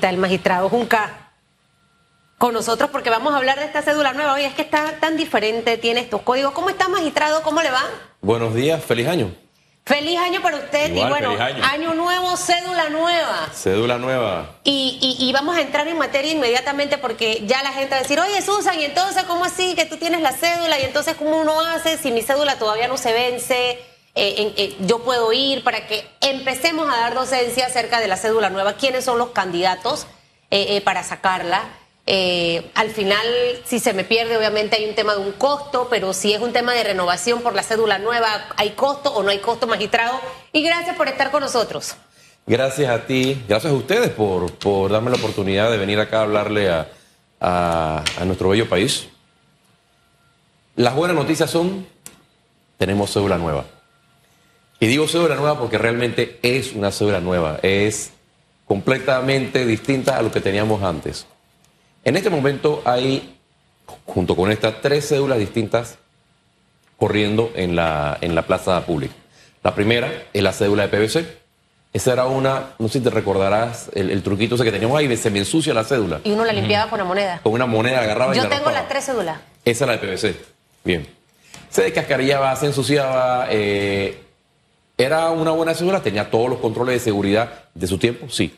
está 0.00 0.08
el 0.08 0.16
magistrado 0.16 0.70
Junca 0.70 1.28
con 2.38 2.54
nosotros 2.54 2.88
porque 2.90 3.10
vamos 3.10 3.34
a 3.34 3.36
hablar 3.36 3.58
de 3.58 3.66
esta 3.66 3.82
cédula 3.82 4.14
nueva. 4.14 4.32
Oye, 4.32 4.46
es 4.46 4.54
que 4.54 4.62
está 4.62 4.98
tan 4.98 5.18
diferente, 5.18 5.76
tiene 5.76 6.00
estos 6.00 6.22
códigos. 6.22 6.52
¿Cómo 6.54 6.70
está, 6.70 6.88
magistrado? 6.88 7.42
¿Cómo 7.42 7.60
le 7.60 7.70
va? 7.70 7.82
Buenos 8.22 8.54
días, 8.54 8.82
feliz 8.82 9.06
año. 9.08 9.30
Feliz 9.84 10.18
año 10.18 10.40
para 10.40 10.56
usted 10.56 10.90
Igual, 10.90 11.06
y 11.06 11.10
bueno, 11.10 11.30
año. 11.42 11.64
año. 11.64 11.94
nuevo, 11.94 12.34
cédula 12.38 12.88
nueva. 12.88 13.48
Cédula 13.52 13.98
nueva. 13.98 14.46
Y, 14.64 14.98
y- 15.20 15.28
y 15.28 15.32
vamos 15.34 15.54
a 15.56 15.60
entrar 15.60 15.86
en 15.86 15.98
materia 15.98 16.32
inmediatamente 16.32 16.96
porque 16.96 17.42
ya 17.46 17.62
la 17.62 17.72
gente 17.72 17.90
va 17.90 17.96
a 17.98 18.02
decir, 18.02 18.18
oye 18.20 18.40
Susan, 18.40 18.78
¿y 18.80 18.84
entonces 18.84 19.24
cómo 19.24 19.44
así 19.44 19.74
que 19.74 19.84
tú 19.84 19.98
tienes 19.98 20.22
la 20.22 20.32
cédula? 20.32 20.78
¿Y 20.80 20.84
entonces 20.84 21.16
cómo 21.16 21.38
uno 21.42 21.60
hace 21.60 21.98
si 21.98 22.10
mi 22.10 22.22
cédula 22.22 22.56
todavía 22.58 22.88
no 22.88 22.96
se 22.96 23.12
vence? 23.12 23.78
Eh, 24.14 24.52
eh, 24.56 24.76
yo 24.80 24.98
puedo 25.00 25.32
ir 25.32 25.62
para 25.62 25.86
que 25.86 26.04
empecemos 26.20 26.92
a 26.92 26.96
dar 26.96 27.14
docencia 27.14 27.66
acerca 27.66 28.00
de 28.00 28.08
la 28.08 28.16
cédula 28.16 28.50
nueva, 28.50 28.74
quiénes 28.74 29.04
son 29.04 29.18
los 29.18 29.30
candidatos 29.30 30.06
eh, 30.50 30.80
para 30.82 31.02
sacarla. 31.04 31.62
Al 32.74 32.90
final, 32.90 33.24
si 33.64 33.78
se 33.78 33.92
me 33.92 34.02
pierde, 34.02 34.36
obviamente 34.36 34.74
hay 34.74 34.88
un 34.88 34.96
tema 34.96 35.14
de 35.14 35.20
un 35.20 35.30
costo, 35.32 35.86
pero 35.88 36.12
si 36.12 36.32
es 36.32 36.40
un 36.40 36.52
tema 36.52 36.72
de 36.74 36.82
renovación 36.82 37.40
por 37.40 37.54
la 37.54 37.62
cédula 37.62 37.98
nueva, 37.98 38.48
¿hay 38.56 38.70
costo 38.70 39.12
o 39.14 39.22
no 39.22 39.30
hay 39.30 39.38
costo, 39.38 39.68
magistrado? 39.68 40.18
Y 40.52 40.62
gracias 40.64 40.96
por 40.96 41.06
estar 41.06 41.30
con 41.30 41.40
nosotros. 41.42 41.94
Gracias 42.46 42.90
a 42.90 43.06
ti, 43.06 43.40
gracias 43.46 43.72
a 43.72 43.76
ustedes 43.76 44.10
por, 44.10 44.50
por 44.54 44.90
darme 44.90 45.10
la 45.12 45.18
oportunidad 45.18 45.70
de 45.70 45.76
venir 45.78 46.00
acá 46.00 46.18
a 46.18 46.22
hablarle 46.22 46.68
a- 46.68 46.88
a 47.38 48.24
nuestro 48.24 48.48
bello 48.48 48.68
país. 48.68 49.06
Las 50.74 50.94
buenas 50.96 51.16
noticias 51.16 51.48
son, 51.48 51.86
tenemos 52.76 53.12
cédula 53.12 53.38
nueva. 53.38 53.64
Y 54.80 54.86
digo 54.86 55.06
cédula 55.06 55.34
nueva 55.36 55.58
porque 55.58 55.78
realmente 55.78 56.38
es 56.42 56.72
una 56.72 56.90
cédula 56.90 57.20
nueva, 57.20 57.58
es 57.62 58.12
completamente 58.66 59.66
distinta 59.66 60.16
a 60.16 60.22
lo 60.22 60.32
que 60.32 60.40
teníamos 60.40 60.82
antes. 60.82 61.26
En 62.04 62.16
este 62.16 62.30
momento 62.30 62.80
hay, 62.86 63.36
junto 64.06 64.34
con 64.36 64.50
estas, 64.50 64.80
tres 64.80 65.06
cédulas 65.08 65.38
distintas 65.38 65.98
corriendo 66.96 67.50
en 67.54 67.76
la, 67.76 68.16
en 68.20 68.34
la 68.34 68.42
plaza 68.42 68.84
pública. 68.86 69.14
La 69.62 69.74
primera 69.74 70.10
es 70.32 70.42
la 70.42 70.52
cédula 70.52 70.86
de 70.86 70.96
PVC. 70.96 71.40
Esa 71.92 72.12
era 72.12 72.26
una, 72.26 72.70
no 72.78 72.86
sé 72.88 72.98
si 72.98 73.04
te 73.04 73.10
recordarás, 73.10 73.90
el, 73.94 74.10
el 74.10 74.22
truquito 74.22 74.54
ese 74.54 74.64
que 74.64 74.70
teníamos 74.72 74.96
ahí, 74.98 75.08
de 75.08 75.16
se 75.16 75.28
me 75.28 75.40
ensucia 75.40 75.74
la 75.74 75.84
cédula. 75.84 76.20
Y 76.24 76.30
uno 76.30 76.44
la 76.44 76.52
limpiaba 76.52 76.88
con 76.88 77.00
una 77.00 77.08
moneda. 77.08 77.40
Con 77.42 77.52
una 77.52 77.66
moneda 77.66 78.00
agarraba 78.00 78.32
y 78.32 78.36
Yo 78.38 78.44
la 78.44 78.48
tengo 78.48 78.64
raspaba. 78.66 78.80
las 78.80 78.88
tres 78.88 79.04
cédulas. 79.06 79.40
Esa 79.64 79.84
es 79.84 79.88
la 79.88 79.96
de 79.96 79.98
PVC. 79.98 80.36
Bien. 80.84 81.06
Se 81.68 81.82
descascarillaba, 81.82 82.54
se 82.56 82.66
ensuciaba. 82.66 83.48
eh, 83.50 84.22
¿Era 85.00 85.30
una 85.30 85.52
buena 85.52 85.72
cédula? 85.72 86.02
¿Tenía 86.02 86.30
todos 86.30 86.50
los 86.50 86.58
controles 86.58 86.96
de 86.96 87.00
seguridad 87.00 87.64
de 87.72 87.86
su 87.86 87.96
tiempo? 87.96 88.28
Sí. 88.28 88.54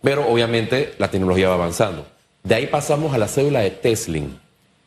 Pero 0.00 0.28
obviamente 0.28 0.94
la 0.98 1.10
tecnología 1.10 1.48
va 1.48 1.54
avanzando. 1.54 2.06
De 2.44 2.54
ahí 2.54 2.68
pasamos 2.68 3.12
a 3.12 3.18
la 3.18 3.26
cédula 3.26 3.62
de 3.62 3.70
Teslin. 3.70 4.38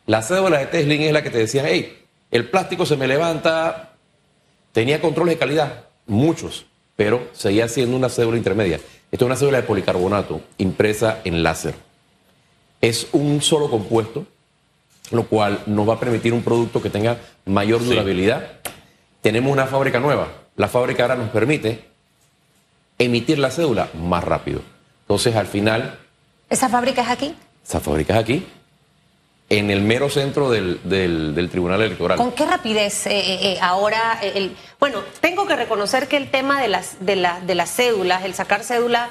La 0.06 0.22
cédula 0.22 0.56
de 0.56 0.64
Teslin 0.64 1.02
es 1.02 1.12
la 1.12 1.22
que 1.22 1.28
te 1.28 1.36
decía, 1.36 1.64
hey, 1.66 1.98
el 2.30 2.48
plástico 2.48 2.86
se 2.86 2.96
me 2.96 3.06
levanta. 3.06 3.90
Tenía 4.72 5.02
controles 5.02 5.34
de 5.34 5.38
calidad, 5.38 5.84
muchos, 6.06 6.64
pero 6.96 7.28
seguía 7.34 7.68
siendo 7.68 7.94
una 7.94 8.08
cédula 8.08 8.38
intermedia. 8.38 8.76
Esto 9.12 9.26
es 9.26 9.26
una 9.26 9.36
cédula 9.36 9.60
de 9.60 9.64
policarbonato 9.64 10.40
impresa 10.56 11.18
en 11.24 11.42
láser. 11.42 11.74
Es 12.80 13.08
un 13.12 13.42
solo 13.42 13.68
compuesto, 13.68 14.24
lo 15.10 15.26
cual 15.26 15.60
nos 15.66 15.86
va 15.86 15.92
a 15.92 16.00
permitir 16.00 16.32
un 16.32 16.42
producto 16.42 16.80
que 16.80 16.88
tenga 16.88 17.18
mayor 17.44 17.84
durabilidad. 17.84 18.52
Tenemos 19.20 19.52
una 19.52 19.66
fábrica 19.66 20.00
nueva. 20.00 20.45
La 20.56 20.68
fábrica 20.68 21.02
ahora 21.04 21.16
nos 21.16 21.30
permite 21.30 21.84
emitir 22.98 23.38
la 23.38 23.50
cédula 23.50 23.88
más 23.94 24.24
rápido. 24.24 24.62
Entonces, 25.02 25.36
al 25.36 25.46
final, 25.46 25.98
¿Esa 26.48 26.68
fábrica 26.68 27.02
es 27.02 27.08
aquí? 27.08 27.34
esa 27.66 27.80
fábrica 27.80 28.14
es 28.14 28.20
aquí, 28.20 28.46
en 29.48 29.70
el 29.70 29.80
mero 29.82 30.08
centro 30.10 30.50
del, 30.50 30.80
del- 30.84 31.34
del 31.34 31.50
Tribunal 31.50 31.82
Electoral. 31.82 32.16
¿Con 32.18 32.32
qué 32.32 32.46
rapidez 32.46 33.06
eh, 33.06 33.10
eh, 33.18 33.38
eh, 33.52 33.58
ahora? 33.60 34.18
el, 34.22 34.56
bueno, 34.80 35.00
tengo 35.20 35.46
que 35.46 35.56
reconocer 35.56 36.08
que 36.08 36.16
el 36.16 36.30
tema 36.30 36.60
de 36.60 36.68
las, 36.68 37.04
de, 37.04 37.16
la- 37.16 37.40
de 37.40 37.54
las 37.54 37.70
cédulas, 37.74 38.24
el 38.24 38.34
sacar 38.34 38.64
cédula, 38.64 39.10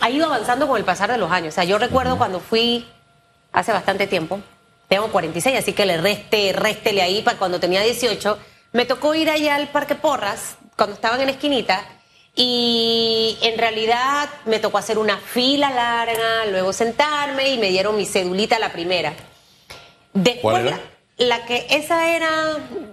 ha 0.00 0.10
ido 0.10 0.26
avanzando 0.26 0.66
con 0.66 0.76
el 0.78 0.84
pasar 0.84 1.10
de 1.10 1.18
los 1.18 1.30
años. 1.30 1.52
O 1.52 1.54
sea, 1.54 1.64
yo 1.64 1.78
recuerdo 1.78 2.18
cuando 2.18 2.40
fui 2.40 2.86
hace 3.52 3.72
bastante 3.72 4.06
tiempo, 4.06 4.40
tengo 4.88 5.08
46, 5.08 5.56
así 5.58 5.72
que 5.72 5.86
le 5.86 5.98
reste, 5.98 6.52
réstele 6.52 7.00
ahí 7.02 7.22
para 7.22 7.38
cuando 7.38 7.60
tenía 7.60 7.80
18, 7.82 8.38
me 8.72 8.86
tocó 8.86 9.14
ir 9.14 9.30
allá 9.30 9.56
al 9.56 9.68
Parque 9.68 9.94
Porras, 9.94 10.56
cuando 10.80 10.94
estaban 10.94 11.20
en 11.20 11.28
esquinita, 11.28 11.84
y 12.34 13.36
en 13.42 13.58
realidad 13.58 14.30
me 14.46 14.58
tocó 14.60 14.78
hacer 14.78 14.96
una 14.96 15.18
fila 15.18 15.68
larga, 15.70 16.46
luego 16.50 16.72
sentarme 16.72 17.50
y 17.50 17.58
me 17.58 17.68
dieron 17.68 17.98
mi 17.98 18.06
cedulita 18.06 18.58
la 18.58 18.72
primera. 18.72 19.12
Después, 20.14 20.40
¿Cuál 20.54 20.68
era? 20.68 20.80
La, 21.18 21.36
la 21.38 21.44
que 21.44 21.66
esa 21.68 22.16
era, 22.16 22.30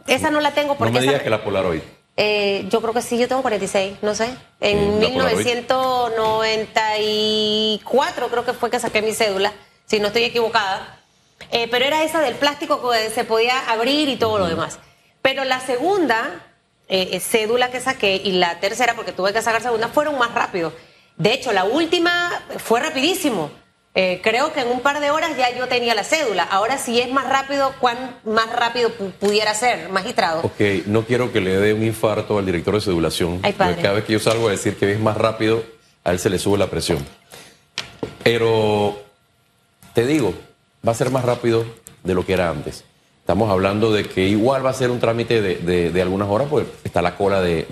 esa 0.06 0.32
no 0.32 0.42
la 0.42 0.52
tengo 0.52 0.74
No 0.74 0.80
porque 0.80 0.92
me 0.92 1.00
esa- 1.00 1.08
digas 1.08 1.24
que 1.24 1.30
la 1.30 1.46
Polaroid. 1.46 1.80
eh, 2.18 2.66
yo 2.70 2.82
creo 2.82 2.94
que 2.94 3.02
sí, 3.02 3.18
yo 3.18 3.30
tengo 3.30 3.42
46, 3.42 4.00
no 4.02 4.14
sé. 4.16 4.32
En 4.60 5.00
Sí, 5.00 5.08
la 5.16 5.24
Polaroid. 5.30 5.46
1994 5.46 8.28
creo 8.30 8.44
que 8.46 8.52
fue 8.54 8.70
que 8.70 8.80
saqué 8.80 9.02
mi 9.02 9.14
cédula, 9.14 9.54
si 9.86 10.02
no 10.02 10.08
estoy 10.08 10.26
equivocada. 10.26 11.00
Eh, 11.52 11.70
pero 11.72 11.86
era 11.86 12.04
esa 12.04 12.20
del 12.20 12.36
plástico 12.36 12.82
que 12.92 13.10
se 13.12 13.24
podía 13.24 13.58
abrir 13.70 14.10
y 14.10 14.18
todo 14.18 14.40
lo 14.40 14.48
demás. 14.48 14.78
Pero 15.22 15.46
la 15.46 15.62
segunda 15.62 16.44
eh, 16.90 17.10
eh, 17.12 17.20
cédula 17.20 17.70
que 17.72 17.80
saqué 17.80 18.16
y 18.24 18.34
la 18.34 18.60
tercera, 18.60 18.96
porque 18.96 19.12
tuve 19.12 19.34
que 19.34 19.42
sacar 19.42 19.62
segunda, 19.62 19.88
fueron 19.90 20.18
más 20.18 20.34
rápidos. 20.34 20.74
De 21.18 21.34
hecho, 21.34 21.52
la 21.52 21.64
última 21.66 22.32
fue 22.64 22.80
rapidísimo. 22.80 23.50
Eh, 23.96 24.22
creo 24.24 24.54
que 24.54 24.60
en 24.62 24.68
un 24.68 24.82
par 24.82 25.00
de 25.00 25.10
horas 25.10 25.36
ya 25.38 25.50
yo 25.58 25.68
tenía 25.68 25.96
la 25.96 26.04
cédula. 26.04 26.44
Ahora, 26.44 26.78
si 26.78 27.02
es 27.02 27.12
más 27.12 27.28
rápido, 27.28 27.74
¿cuán 27.80 28.20
más 28.26 28.48
rápido 28.54 28.92
pu- 28.96 29.12
pudiera 29.14 29.56
ser, 29.56 29.90
magistrado? 29.90 30.42
Ok, 30.44 30.86
no 30.86 31.04
quiero 31.06 31.32
que 31.34 31.42
le 31.42 31.58
dé 31.58 31.74
un 31.74 31.84
infarto 31.84 32.38
al 32.38 32.46
director 32.46 32.76
de 32.76 32.82
cedulación. 32.82 33.40
Ay, 33.42 33.54
padre. 33.54 33.82
Cada 33.82 33.96
vez 33.96 34.04
que 34.04 34.14
yo 34.14 34.20
salgo 34.20 34.50
a 34.50 34.52
decir 34.52 34.78
que 34.78 34.92
es 34.92 35.00
más 35.00 35.18
rápido, 35.18 35.64
a 36.04 36.12
él 36.12 36.20
se 36.20 36.30
le 36.30 36.38
sube 36.38 36.60
la 36.60 36.68
presión. 36.70 37.04
Pero 38.24 39.02
te 39.94 40.06
digo, 40.06 40.34
va 40.88 40.92
a 40.92 40.96
ser 40.96 41.10
más 41.10 41.26
rápido 41.26 41.66
de 42.04 42.14
lo 42.14 42.26
que 42.26 42.34
era 42.34 42.50
antes. 42.50 42.84
Estamos 43.28 43.50
hablando 43.52 43.92
de 43.92 44.06
que 44.06 44.26
igual 44.26 44.66
va 44.66 44.70
a 44.70 44.74
ser 44.74 44.90
un 44.90 45.02
trámite 45.02 45.42
de, 45.42 45.56
de- 45.56 45.92
de 45.92 46.02
algunas 46.02 46.30
horas, 46.30 46.48
porque 46.50 46.70
está 46.86 47.02
la 47.02 47.18
cola 47.18 47.42
de, 47.42 47.66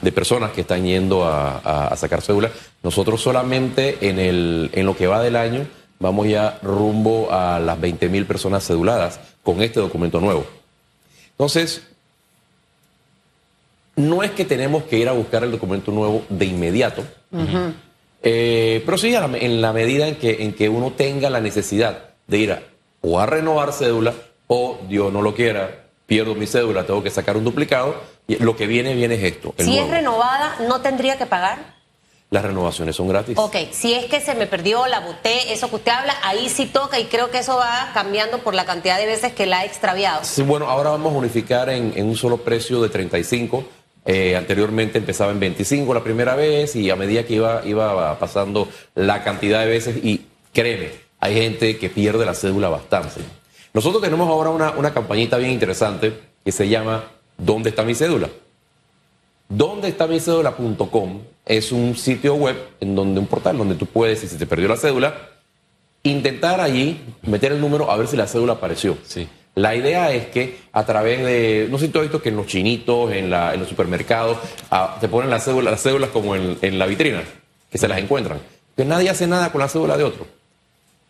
de- 0.00 0.12
personas 0.12 0.52
que 0.52 0.60
están 0.60 0.84
yendo 0.84 1.24
a, 1.24 1.58
a- 1.58 1.88
a 1.88 1.96
sacar 1.96 2.22
cédula. 2.22 2.52
Nosotros 2.84 3.20
solamente 3.20 3.98
en, 4.08 4.20
el, 4.20 4.70
en 4.72 4.86
lo 4.86 4.96
que 4.96 5.08
va 5.08 5.20
del 5.20 5.34
año 5.34 5.66
vamos 5.98 6.28
ya 6.28 6.60
rumbo 6.62 7.32
a 7.32 7.58
las 7.58 7.80
20 7.80 8.08
mil 8.10 8.26
personas 8.26 8.64
ceduladas 8.64 9.18
con 9.42 9.60
este 9.60 9.80
documento 9.80 10.20
nuevo. 10.20 10.46
Entonces, 11.32 11.82
no 13.96 14.22
es 14.22 14.30
que 14.30 14.44
tenemos 14.44 14.84
que 14.84 14.98
ir 14.98 15.08
a 15.08 15.12
buscar 15.12 15.42
el 15.42 15.50
documento 15.50 15.90
nuevo 15.90 16.22
de 16.28 16.44
inmediato, 16.44 17.02
eh, 18.22 18.80
pero 18.86 18.96
sí 18.96 19.12
en 19.12 19.60
la 19.60 19.72
medida 19.72 20.06
en 20.06 20.14
que, 20.14 20.44
en 20.44 20.52
que 20.52 20.68
uno 20.68 20.92
tenga 20.92 21.28
la 21.28 21.40
necesidad 21.40 22.10
de 22.28 22.38
ir 22.38 22.52
a, 22.52 22.62
o 23.00 23.18
a 23.18 23.26
renovar 23.26 23.72
cédula 23.72 24.14
o, 24.52 24.78
Dios 24.86 25.10
no 25.10 25.22
lo 25.22 25.34
quiera, 25.34 25.86
pierdo 26.04 26.34
mi 26.34 26.46
cédula, 26.46 26.84
tengo 26.84 27.02
que 27.02 27.10
sacar 27.10 27.38
un 27.38 27.44
duplicado, 27.44 27.96
y 28.28 28.36
lo 28.36 28.54
que 28.54 28.66
viene, 28.66 28.94
viene 28.94 29.14
es 29.14 29.24
esto. 29.24 29.54
Si 29.56 29.78
es 29.78 29.88
renovada, 29.88 30.56
¿no 30.68 30.82
tendría 30.82 31.16
que 31.16 31.24
pagar? 31.24 31.80
Las 32.28 32.44
renovaciones 32.44 32.96
son 32.96 33.08
gratis. 33.08 33.36
Ok, 33.38 33.56
si 33.72 33.94
es 33.94 34.06
que 34.06 34.20
se 34.20 34.34
me 34.34 34.46
perdió, 34.46 34.86
la 34.86 35.00
boté, 35.00 35.54
eso 35.54 35.70
que 35.70 35.76
usted 35.76 35.92
habla, 35.92 36.14
ahí 36.22 36.50
sí 36.50 36.66
toca 36.66 37.00
y 37.00 37.06
creo 37.06 37.30
que 37.30 37.38
eso 37.38 37.56
va 37.56 37.90
cambiando 37.94 38.38
por 38.38 38.54
la 38.54 38.66
cantidad 38.66 38.98
de 38.98 39.06
veces 39.06 39.32
que 39.32 39.46
la 39.46 39.64
he 39.64 39.66
extraviado. 39.66 40.22
Sí, 40.22 40.42
bueno, 40.42 40.66
ahora 40.68 40.90
vamos 40.90 41.14
a 41.14 41.16
unificar 41.16 41.70
en, 41.70 41.94
en 41.96 42.06
un 42.06 42.16
solo 42.16 42.38
precio 42.38 42.82
de 42.82 42.90
35. 42.90 43.64
Eh, 44.04 44.36
anteriormente 44.36 44.98
empezaba 44.98 45.30
en 45.32 45.40
25 45.40 45.94
la 45.94 46.02
primera 46.02 46.34
vez 46.34 46.74
y 46.76 46.90
a 46.90 46.96
medida 46.96 47.24
que 47.24 47.34
iba, 47.34 47.62
iba 47.64 48.18
pasando 48.18 48.68
la 48.94 49.22
cantidad 49.24 49.60
de 49.60 49.66
veces, 49.66 49.96
y 50.02 50.26
créeme, 50.52 50.90
hay 51.20 51.34
gente 51.34 51.78
que 51.78 51.88
pierde 51.88 52.26
la 52.26 52.34
cédula 52.34 52.68
bastante. 52.68 53.20
Nosotros 53.74 54.02
tenemos 54.02 54.28
ahora 54.28 54.50
una, 54.50 54.70
una 54.72 54.92
campañita 54.92 55.36
bien 55.38 55.50
interesante 55.50 56.12
que 56.44 56.52
se 56.52 56.68
llama 56.68 57.04
¿Dónde 57.38 57.70
está 57.70 57.82
mi 57.84 57.94
cédula? 57.94 58.28
¿Dónde 59.48 59.88
está 59.88 60.06
mi 60.06 60.20
cédula.com? 60.20 61.20
Es 61.44 61.72
un 61.72 61.96
sitio 61.96 62.34
web 62.34 62.56
en 62.80 62.94
donde 62.94 63.20
un 63.20 63.26
portal 63.26 63.58
donde 63.58 63.74
tú 63.74 63.86
puedes, 63.86 64.20
si 64.20 64.28
se 64.28 64.36
te 64.36 64.46
perdió 64.46 64.68
la 64.68 64.76
cédula, 64.76 65.14
intentar 66.02 66.60
allí 66.60 67.00
meter 67.22 67.52
el 67.52 67.60
número 67.60 67.90
a 67.90 67.96
ver 67.96 68.08
si 68.08 68.16
la 68.16 68.26
cédula 68.26 68.54
apareció. 68.54 68.96
Sí. 69.06 69.28
La 69.54 69.74
idea 69.74 70.10
es 70.12 70.26
que 70.28 70.58
a 70.72 70.84
través 70.86 71.22
de, 71.22 71.68
no 71.70 71.78
sé 71.78 71.86
si 71.86 71.92
tú 71.92 71.98
has 71.98 72.04
visto 72.04 72.22
que 72.22 72.30
en 72.30 72.36
los 72.36 72.46
chinitos, 72.46 73.12
en, 73.12 73.28
la- 73.28 73.52
en 73.52 73.60
los 73.60 73.68
supermercados, 73.68 74.38
ah, 74.70 74.96
te 75.00 75.08
ponen 75.08 75.28
las 75.28 75.44
cédulas, 75.44 75.72
las 75.72 75.82
cédulas 75.82 76.10
como 76.10 76.34
en, 76.36 76.56
en 76.62 76.78
la 76.78 76.86
vitrina, 76.86 77.22
que 77.70 77.76
se 77.78 77.86
las 77.88 77.98
encuentran. 77.98 78.38
Que 78.76 78.84
nadie 78.86 79.10
hace 79.10 79.26
nada 79.26 79.52
con 79.52 79.60
la 79.60 79.68
cédula 79.68 79.98
de 79.98 80.04
otro. 80.04 80.26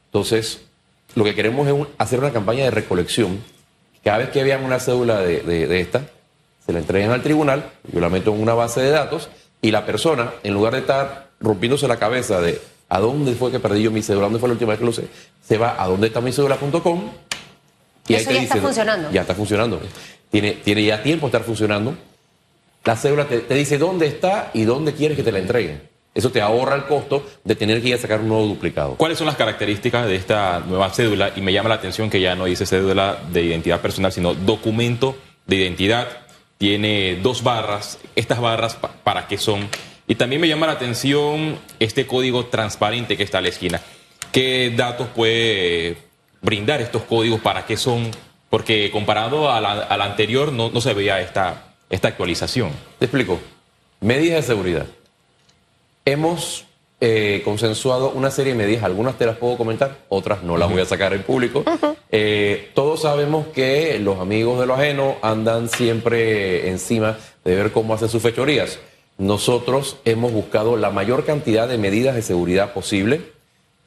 Entonces, 0.06 0.62
lo 1.14 1.24
que 1.24 1.34
queremos 1.34 1.66
es 1.66 1.72
un- 1.72 1.88
hacer 1.98 2.18
una 2.18 2.30
campaña 2.32 2.64
de 2.64 2.70
recolección. 2.70 3.40
Cada 4.04 4.18
vez 4.18 4.30
que 4.30 4.42
vean 4.42 4.64
una 4.64 4.78
cédula 4.80 5.20
de, 5.20 5.40
de- 5.40 5.66
de 5.66 5.80
esta, 5.80 6.02
se 6.66 6.72
la 6.72 6.78
entregan 6.80 7.10
al 7.10 7.22
tribunal, 7.22 7.70
yo 7.92 8.00
la 8.00 8.08
meto 8.08 8.32
en 8.34 8.40
una 8.40 8.54
base 8.54 8.80
de 8.80 8.90
datos 8.90 9.28
y 9.60 9.70
la 9.70 9.84
persona, 9.86 10.32
en 10.42 10.54
lugar 10.54 10.72
de 10.74 10.80
estar 10.80 11.28
rompiéndose 11.40 11.86
la 11.88 11.96
cabeza 11.98 12.40
de 12.40 12.60
¿A 12.88 12.98
dónde 13.00 13.32
fue 13.34 13.50
que 13.50 13.58
perdí 13.58 13.82
yo 13.82 13.90
mi 13.90 14.02
cédula? 14.02 14.24
¿Dónde 14.24 14.38
fue 14.38 14.50
la 14.50 14.52
última 14.52 14.70
vez 14.72 14.78
que 14.78 14.84
lo 14.84 14.90
usé? 14.90 15.04
Se 15.48 15.56
va 15.56 15.82
a 15.82 15.88
dónde 15.88 16.08
está 16.08 16.20
mi 16.20 16.30
cédula.com 16.30 17.10
y 18.06 18.14
Eso 18.14 18.30
ya 18.32 18.42
está 18.42 18.56
funcionando. 18.56 19.10
Ya 19.10 19.22
está 19.22 19.34
funcionando. 19.34 19.80
Tiene, 20.30 20.52
tiene 20.62 20.84
ya 20.84 21.02
tiempo 21.02 21.24
de 21.26 21.28
estar 21.30 21.42
funcionando. 21.42 21.94
La 22.84 22.94
cédula 22.96 23.24
te, 23.24 23.38
te 23.38 23.54
dice 23.54 23.78
dónde 23.78 24.06
está 24.08 24.50
y 24.52 24.64
dónde 24.64 24.92
quieres 24.92 25.16
que 25.16 25.22
te 25.22 25.32
la 25.32 25.38
entreguen. 25.38 25.80
Eso 26.14 26.30
te 26.30 26.42
ahorra 26.42 26.76
el 26.76 26.84
costo 26.84 27.26
de 27.42 27.54
tener 27.54 27.80
que 27.80 27.88
ir 27.88 27.94
a 27.94 27.98
sacar 27.98 28.20
un 28.20 28.28
nuevo 28.28 28.46
duplicado. 28.46 28.96
¿Cuáles 28.96 29.16
son 29.16 29.26
las 29.26 29.36
características 29.36 30.06
de 30.06 30.16
esta 30.16 30.60
nueva 30.60 30.90
cédula? 30.90 31.32
Y 31.34 31.40
me 31.40 31.52
llama 31.52 31.70
la 31.70 31.76
atención 31.76 32.10
que 32.10 32.20
ya 32.20 32.34
no 32.34 32.44
dice 32.44 32.66
cédula 32.66 33.18
de 33.30 33.42
identidad 33.42 33.80
personal, 33.80 34.12
sino 34.12 34.34
documento 34.34 35.16
de 35.46 35.56
identidad. 35.56 36.08
Tiene 36.58 37.18
dos 37.22 37.42
barras. 37.42 37.98
¿Estas 38.14 38.40
barras 38.40 38.76
para 39.02 39.26
qué 39.26 39.38
son? 39.38 39.68
Y 40.06 40.16
también 40.16 40.40
me 40.40 40.48
llama 40.48 40.66
la 40.66 40.72
atención 40.72 41.58
este 41.78 42.06
código 42.06 42.46
transparente 42.46 43.16
que 43.16 43.22
está 43.22 43.38
a 43.38 43.40
la 43.40 43.48
esquina. 43.48 43.80
¿Qué 44.32 44.72
datos 44.76 45.08
puede 45.14 45.96
brindar 46.42 46.82
estos 46.82 47.02
códigos? 47.02 47.40
¿Para 47.40 47.64
qué 47.64 47.78
son? 47.78 48.10
Porque 48.50 48.90
comparado 48.90 49.50
a 49.50 49.62
la, 49.62 50.04
anterior 50.04 50.52
no, 50.52 50.70
no, 50.70 50.80
se 50.82 50.92
veía 50.92 51.22
esta, 51.22 51.72
esta 51.88 52.08
actualización. 52.08 52.70
Te 52.98 53.06
explico. 53.06 53.40
Medidas 54.00 54.42
de 54.42 54.52
seguridad. 54.52 54.86
Hemos 56.04 56.66
eh, 57.04 57.42
consensuado 57.44 58.10
una 58.10 58.30
serie 58.30 58.52
de 58.52 58.58
medidas, 58.58 58.84
algunas 58.84 59.18
te 59.18 59.26
las 59.26 59.36
puedo 59.36 59.56
comentar, 59.56 59.98
otras 60.08 60.44
no 60.44 60.56
las 60.56 60.70
voy 60.70 60.82
a 60.82 60.84
sacar 60.84 61.12
en 61.12 61.24
público. 61.24 61.64
Eh, 62.14 62.70
todos 62.74 63.02
sabemos 63.02 63.46
que 63.54 63.98
los 63.98 64.20
amigos 64.20 64.60
de 64.60 64.66
lo 64.66 64.74
ajeno 64.74 65.16
andan 65.22 65.68
siempre 65.68 66.68
encima 66.68 67.16
de 67.42 67.54
ver 67.54 67.72
cómo 67.72 67.94
hacen 67.94 68.08
sus 68.08 68.22
fechorías. 68.22 68.78
Nosotros 69.16 69.96
hemos 70.04 70.30
buscado 70.30 70.76
la 70.76 70.90
mayor 70.90 71.24
cantidad 71.24 71.66
de 71.66 71.78
medidas 71.78 72.14
de 72.14 72.20
seguridad 72.20 72.74
posible, 72.74 73.22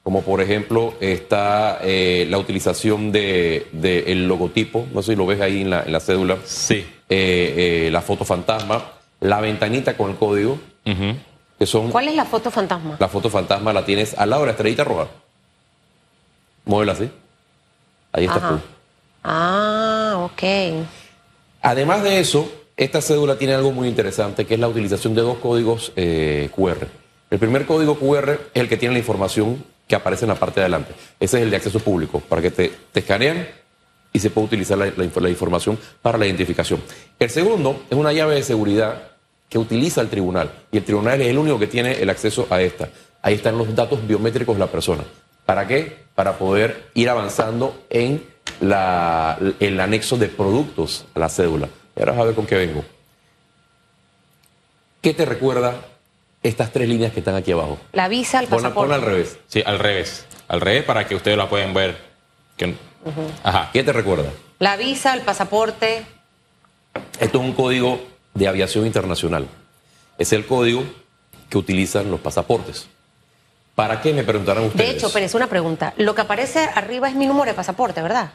como 0.01 0.23
por 0.23 0.41
ejemplo 0.41 0.95
está 0.99 1.79
eh, 1.83 2.25
la 2.29 2.39
utilización 2.39 3.11
del 3.11 3.67
de, 3.71 4.05
el 4.07 4.27
logotipo, 4.27 4.87
no 4.91 5.03
sé 5.03 5.11
si 5.11 5.17
lo 5.17 5.25
ves 5.25 5.39
ahí 5.39 5.61
en 5.61 5.69
la, 5.69 5.83
en 5.83 5.91
la 5.91 5.99
cédula. 5.99 6.37
Sí. 6.43 6.85
la 7.07 8.01
foto 8.01 8.25
fantasma, 8.25 8.91
la 9.19 9.39
ventanita 9.39 9.95
con 9.95 10.09
el 10.09 10.15
código. 10.17 10.57
¿Cuál 11.91 12.09
es 12.09 12.15
la 12.15 12.25
foto 12.25 12.51
fantasma? 12.51 12.97
La 12.99 13.07
foto 13.07 13.29
fantasma 13.29 13.71
la 13.71 13.85
tienes 13.85 14.13
al 14.17 14.29
lado 14.29 14.41
de 14.41 14.47
la 14.47 14.51
estrellita 14.51 14.83
roja. 14.83 15.07
Muévela 16.65 16.93
así. 16.93 17.09
Ahí 18.11 18.25
está 18.25 18.49
tú. 18.49 18.59
Ah, 19.23 20.15
ok. 20.17 20.85
Además 21.61 22.03
de 22.03 22.19
eso, 22.19 22.51
esta 22.77 23.01
cédula 23.01 23.37
tiene 23.37 23.53
algo 23.53 23.71
muy 23.71 23.87
interesante, 23.87 24.45
que 24.45 24.55
es 24.55 24.59
la 24.59 24.67
utilización 24.67 25.15
de 25.15 25.21
dos 25.21 25.37
códigos 25.37 25.93
eh, 25.95 26.49
QR. 26.55 26.87
El 27.29 27.39
primer 27.39 27.65
código 27.65 27.97
QR 27.97 28.31
es 28.53 28.61
el 28.61 28.69
que 28.69 28.77
tiene 28.77 28.93
la 28.93 28.99
información 28.99 29.63
que 29.87 29.95
aparece 29.95 30.25
en 30.25 30.29
la 30.29 30.35
parte 30.35 30.59
de 30.59 30.65
adelante. 30.65 30.93
Ese 31.19 31.37
es 31.37 31.43
el 31.43 31.49
de 31.49 31.57
acceso 31.57 31.79
público, 31.79 32.19
para 32.19 32.41
que 32.41 32.51
te, 32.51 32.71
te 32.91 32.99
escanean 32.99 33.47
y 34.11 34.19
se 34.19 34.29
puede 34.29 34.47
utilizar 34.47 34.77
la, 34.77 34.91
la 34.95 35.29
información 35.29 35.77
para 36.01 36.17
la 36.17 36.25
identificación. 36.25 36.81
El 37.19 37.29
segundo 37.29 37.83
es 37.89 37.97
una 37.97 38.13
llave 38.13 38.35
de 38.35 38.43
seguridad 38.43 39.14
que 39.49 39.57
utiliza 39.57 40.01
el 40.01 40.09
tribunal. 40.09 40.51
Y 40.71 40.77
el 40.77 40.83
tribunal 40.83 41.21
es 41.21 41.27
el 41.27 41.37
único 41.37 41.59
que 41.59 41.67
tiene 41.67 42.01
el 42.01 42.09
acceso 42.09 42.47
a 42.49 42.61
esta. 42.61 42.89
Ahí 43.21 43.35
están 43.35 43.57
los 43.57 43.73
datos 43.75 44.05
biométricos 44.05 44.55
de 44.55 44.59
la 44.59 44.67
persona. 44.67 45.03
¿Para 45.45 45.67
qué? 45.67 46.05
Para 46.15 46.37
poder 46.37 46.89
ir 46.93 47.09
avanzando 47.09 47.83
en 47.89 48.23
la, 48.61 49.37
el 49.59 49.79
anexo 49.79 50.17
de 50.17 50.27
productos 50.27 51.05
a 51.13 51.19
la 51.19 51.29
cédula. 51.29 51.69
Y 51.95 51.99
ahora 51.99 52.13
vas 52.13 52.21
a 52.21 52.25
ver 52.25 52.35
con 52.35 52.45
qué 52.45 52.55
vengo. 52.55 52.83
¿Qué 55.01 55.13
te 55.13 55.25
recuerda 55.25 55.75
estas 56.41 56.71
tres 56.71 56.89
líneas 56.89 57.13
que 57.13 57.19
están 57.19 57.35
aquí 57.35 57.51
abajo? 57.51 57.77
La 57.93 58.07
visa, 58.07 58.39
el 58.39 58.47
pasaporte. 58.47 58.73
Ponla, 58.75 58.95
al 58.95 59.01
revés. 59.01 59.37
Sí, 59.47 59.61
al 59.65 59.79
revés. 59.79 60.25
Al 60.47 60.61
revés 60.61 60.83
para 60.83 61.07
que 61.07 61.15
ustedes 61.15 61.37
la 61.37 61.47
puedan 61.47 61.73
ver. 61.73 61.97
Ajá. 63.43 63.69
¿Qué 63.71 63.83
te 63.83 63.93
recuerda? 63.93 64.31
La 64.59 64.77
visa, 64.77 65.13
el 65.13 65.21
pasaporte. 65.21 66.05
Esto 67.19 67.39
es 67.39 67.43
un 67.43 67.53
código 67.53 67.99
de 68.35 68.47
aviación 68.47 68.85
internacional. 68.85 69.47
Es 70.19 70.31
el 70.33 70.45
código 70.45 70.83
que 71.49 71.57
utilizan 71.57 72.11
los 72.11 72.19
pasaportes. 72.19 72.87
¿Para 73.73 74.01
qué 74.01 74.13
me 74.13 74.23
preguntarán 74.23 74.65
ustedes? 74.65 74.89
De 74.89 74.95
hecho, 74.95 75.09
pero 75.11 75.25
es 75.25 75.33
una 75.33 75.47
pregunta. 75.47 75.93
Lo 75.97 76.15
que 76.15 76.21
aparece 76.21 76.69
arriba 76.75 77.09
es 77.09 77.15
mi 77.15 77.25
número 77.25 77.45
de 77.45 77.53
pasaporte, 77.53 78.01
¿verdad? 78.01 78.31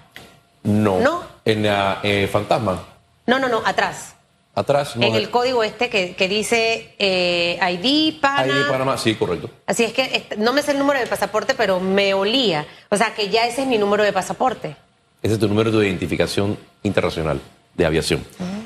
No. 0.65 1.01
¿No? 1.01 1.23
En 1.45 1.63
la 1.63 2.01
eh, 2.03 2.29
fantasma. 2.31 2.83
No, 3.27 3.39
no, 3.39 3.49
no, 3.49 3.63
atrás. 3.65 4.15
Atrás, 4.55 4.97
no. 4.97 5.07
En 5.07 5.15
el 5.15 5.31
código 5.31 5.63
este 5.63 5.89
que, 5.89 6.29
dice 6.29 6.95
eh, 6.99 7.59
ID 7.63 8.21
Panamá. 8.21 8.59
ID 8.59 8.69
Panamá, 8.69 8.99
sí, 8.99 9.15
correcto. 9.15 9.49
Así 9.67 9.85
es 9.85 9.93
que 9.93 10.27
no 10.37 10.53
me 10.53 10.61
sé 10.61 10.73
el 10.73 10.79
número 10.79 10.99
de 10.99 11.07
pasaporte, 11.07 11.55
pero 11.55 11.81
me 11.81 12.13
olía. 12.13 12.67
O 12.91 12.97
sea, 12.97 13.15
que 13.15 13.31
ya 13.31 13.47
ese 13.47 13.63
es 13.63 13.69
mi 13.69 13.79
número 13.79 14.03
de 14.03 14.13
pasaporte. 14.13 14.77
Ese 15.23 15.35
es 15.35 15.41
tu 15.41 15.49
número 15.49 15.71
de 15.71 15.87
identificación 15.87 16.59
internacional 16.83 17.41
de 17.75 17.87
aviación. 17.87 18.25
Ah. 18.41 18.60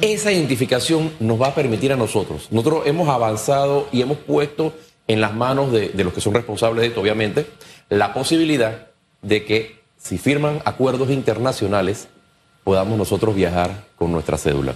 Esa 0.00 0.32
identificación 0.32 1.12
nos 1.20 1.40
va 1.40 1.48
a 1.48 1.54
permitir 1.54 1.92
a 1.92 1.96
nosotros. 1.96 2.48
Nosotros 2.50 2.86
hemos 2.86 3.08
avanzado 3.08 3.88
y 3.92 4.02
hemos 4.02 4.18
puesto 4.18 4.72
en 5.06 5.20
las 5.20 5.34
manos 5.34 5.72
de, 5.72 5.92
los 5.94 6.12
que 6.12 6.20
son 6.20 6.34
responsables 6.34 6.82
de 6.82 6.88
esto, 6.88 7.00
obviamente, 7.00 7.46
la 7.88 8.14
posibilidad 8.14 8.88
de 9.22 9.44
que 9.44 9.80
si 9.98 10.18
firman 10.18 10.62
acuerdos 10.64 11.10
internacionales, 11.10 12.08
podamos 12.64 12.96
nosotros 12.96 13.34
viajar 13.34 13.84
con 13.96 14.12
nuestra 14.12 14.38
cédula. 14.38 14.74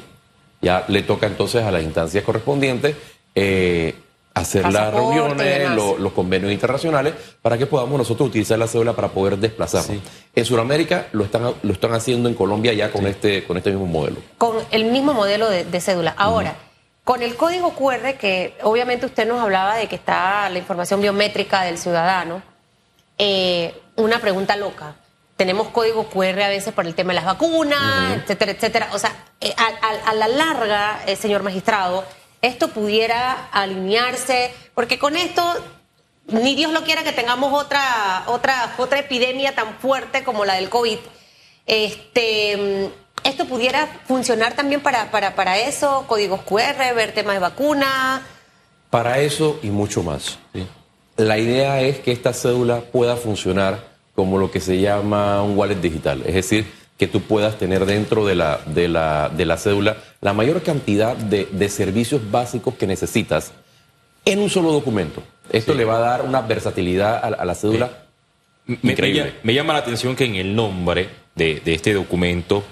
Ya 0.60 0.84
le 0.88 1.02
toca 1.02 1.26
entonces 1.26 1.62
a 1.62 1.70
las 1.70 1.82
instancias 1.82 2.24
correspondientes 2.24 2.96
eh, 3.34 3.94
hacer 4.34 4.70
las 4.70 4.92
reuniones, 4.92 5.70
los 5.70 6.12
convenios 6.12 6.52
internacionales, 6.52 7.14
para 7.40 7.56
que 7.56 7.66
podamos 7.66 7.96
nosotros 7.96 8.28
utilizar 8.28 8.58
la 8.58 8.66
cédula 8.66 8.92
para 8.92 9.08
poder 9.08 9.38
desplazarnos. 9.38 10.02
En 10.34 10.44
Sudamérica 10.44 11.06
lo 11.12 11.24
están, 11.24 11.54
lo 11.62 11.72
están 11.72 11.92
haciendo 11.94 12.28
en 12.28 12.34
Colombia 12.34 12.72
ya 12.72 12.90
con, 12.90 13.06
este, 13.06 13.44
con 13.44 13.56
este 13.56 13.70
mismo 13.70 13.86
modelo. 13.86 14.16
Con 14.36 14.56
el 14.72 14.86
mismo 14.86 15.14
modelo 15.14 15.48
de, 15.48 15.80
cédula. 15.80 16.14
Ahora, 16.16 16.56
con 17.04 17.22
el 17.22 17.36
código 17.36 17.74
QR, 17.74 18.14
que 18.18 18.54
obviamente 18.62 19.06
usted 19.06 19.26
nos 19.26 19.40
hablaba 19.40 19.76
de 19.76 19.86
que 19.86 19.94
está 19.94 20.48
la 20.50 20.58
información 20.58 21.00
biométrica 21.00 21.62
del 21.62 21.78
ciudadano, 21.78 22.42
eh, 23.18 23.74
una 23.96 24.18
pregunta 24.18 24.56
loca. 24.56 24.96
Tenemos 25.36 25.68
código 25.68 26.08
QR 26.08 26.42
a 26.42 26.48
veces 26.48 26.72
por 26.72 26.86
el 26.86 26.94
tema 26.94 27.12
de 27.12 27.16
las 27.16 27.24
vacunas, 27.24 28.16
etcétera, 28.16 28.52
etcétera. 28.52 28.88
O 28.92 28.98
sea, 28.98 29.12
eh, 29.40 29.52
a, 29.56 30.10
a, 30.10 30.14
la 30.14 30.28
larga, 30.28 31.00
eh, 31.06 31.16
señor 31.16 31.42
magistrado, 31.42 32.04
esto 32.46 32.68
pudiera 32.68 33.48
alinearse, 33.52 34.52
porque 34.74 34.98
con 34.98 35.16
esto 35.16 35.42
ni 36.26 36.54
Dios 36.54 36.72
lo 36.72 36.84
quiera 36.84 37.02
que 37.02 37.12
tengamos 37.12 37.52
otra, 37.52 38.24
otra, 38.26 38.74
otra 38.78 38.98
epidemia 38.98 39.54
tan 39.54 39.74
fuerte 39.78 40.24
como 40.24 40.44
la 40.44 40.54
del 40.54 40.68
COVID. 40.68 40.98
Este, 41.66 42.90
esto 43.24 43.46
pudiera 43.46 43.86
funcionar 44.06 44.54
también 44.54 44.82
para, 44.82 45.10
para, 45.10 45.34
para 45.34 45.58
eso, 45.58 46.04
códigos 46.06 46.42
QR, 46.42 46.94
ver 46.94 47.12
temas 47.12 47.34
de 47.34 47.40
vacuna. 47.40 48.22
Para 48.90 49.18
eso 49.18 49.58
y 49.62 49.68
mucho 49.68 50.02
más. 50.02 50.38
La 51.16 51.38
idea 51.38 51.80
es 51.80 51.98
que 52.00 52.12
esta 52.12 52.32
cédula 52.32 52.80
pueda 52.80 53.16
funcionar 53.16 53.94
como 54.14 54.38
lo 54.38 54.50
que 54.50 54.60
se 54.60 54.80
llama 54.80 55.42
un 55.42 55.56
wallet 55.56 55.76
digital, 55.76 56.22
es 56.26 56.34
decir, 56.34 56.72
que 56.96 57.06
tú 57.06 57.22
puedas 57.22 57.58
tener 57.58 57.86
dentro 57.86 58.24
de 58.24 58.34
la, 58.34 58.60
de 58.66 58.88
la, 58.88 59.28
de 59.28 59.46
la 59.46 59.56
cédula 59.56 59.96
la 60.20 60.32
mayor 60.32 60.62
cantidad 60.62 61.16
de, 61.16 61.46
de, 61.50 61.68
servicios 61.68 62.30
básicos 62.30 62.74
que 62.74 62.86
necesitas 62.86 63.52
en 64.24 64.38
un 64.38 64.48
solo 64.48 64.72
documento. 64.72 65.22
Esto 65.50 65.74
le 65.74 65.84
va 65.84 65.96
a 65.96 66.00
dar 66.00 66.22
una 66.22 66.40
versatilidad 66.40 67.22
a, 67.22 67.44
la 67.44 67.54
cédula 67.54 68.04
increíble. 68.66 69.34
Me, 69.42 69.54
llama 69.54 69.72
la 69.72 69.80
atención 69.80 70.16
que 70.16 70.24
en 70.24 70.36
el 70.36 70.54
nombre 70.54 71.08
de, 71.34 71.60
de 71.64 71.74
este 71.74 71.92
documento 71.92 72.64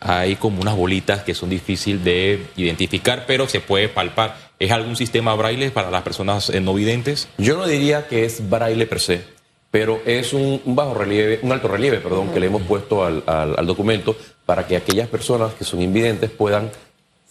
hay 0.00 0.36
como 0.36 0.60
unas 0.60 0.76
bolitas 0.76 1.22
que 1.22 1.34
son 1.34 1.50
difíciles 1.50 2.04
de 2.04 2.46
identificar, 2.56 3.24
pero 3.26 3.48
se 3.48 3.60
puede 3.60 3.88
palpar. 3.88 4.36
¿Es 4.58 4.70
algún 4.70 4.96
sistema 4.96 5.34
braille 5.34 5.70
para 5.70 5.90
las 5.90 6.02
personas 6.02 6.50
no 6.62 6.74
videntes? 6.74 7.28
Yo 7.38 7.56
no 7.56 7.66
diría 7.66 8.06
que 8.06 8.24
es 8.24 8.48
braille 8.48 8.86
per 8.86 9.00
se 9.00 9.34
pero 9.74 10.00
es 10.06 10.32
un, 10.32 10.62
bajo 10.66 10.94
relieve, 10.94 11.40
un 11.42 11.50
alto 11.50 11.66
relieve, 11.66 11.98
perdón, 11.98 12.28
que 12.32 12.38
le 12.38 12.46
hemos 12.46 12.62
puesto 12.62 13.04
al, 13.04 13.66
documento 13.66 14.16
para 14.46 14.68
que 14.68 14.76
aquellas 14.76 15.08
personas 15.08 15.52
que 15.54 15.64
son 15.64 15.82
invidentes 15.82 16.30
puedan, 16.30 16.70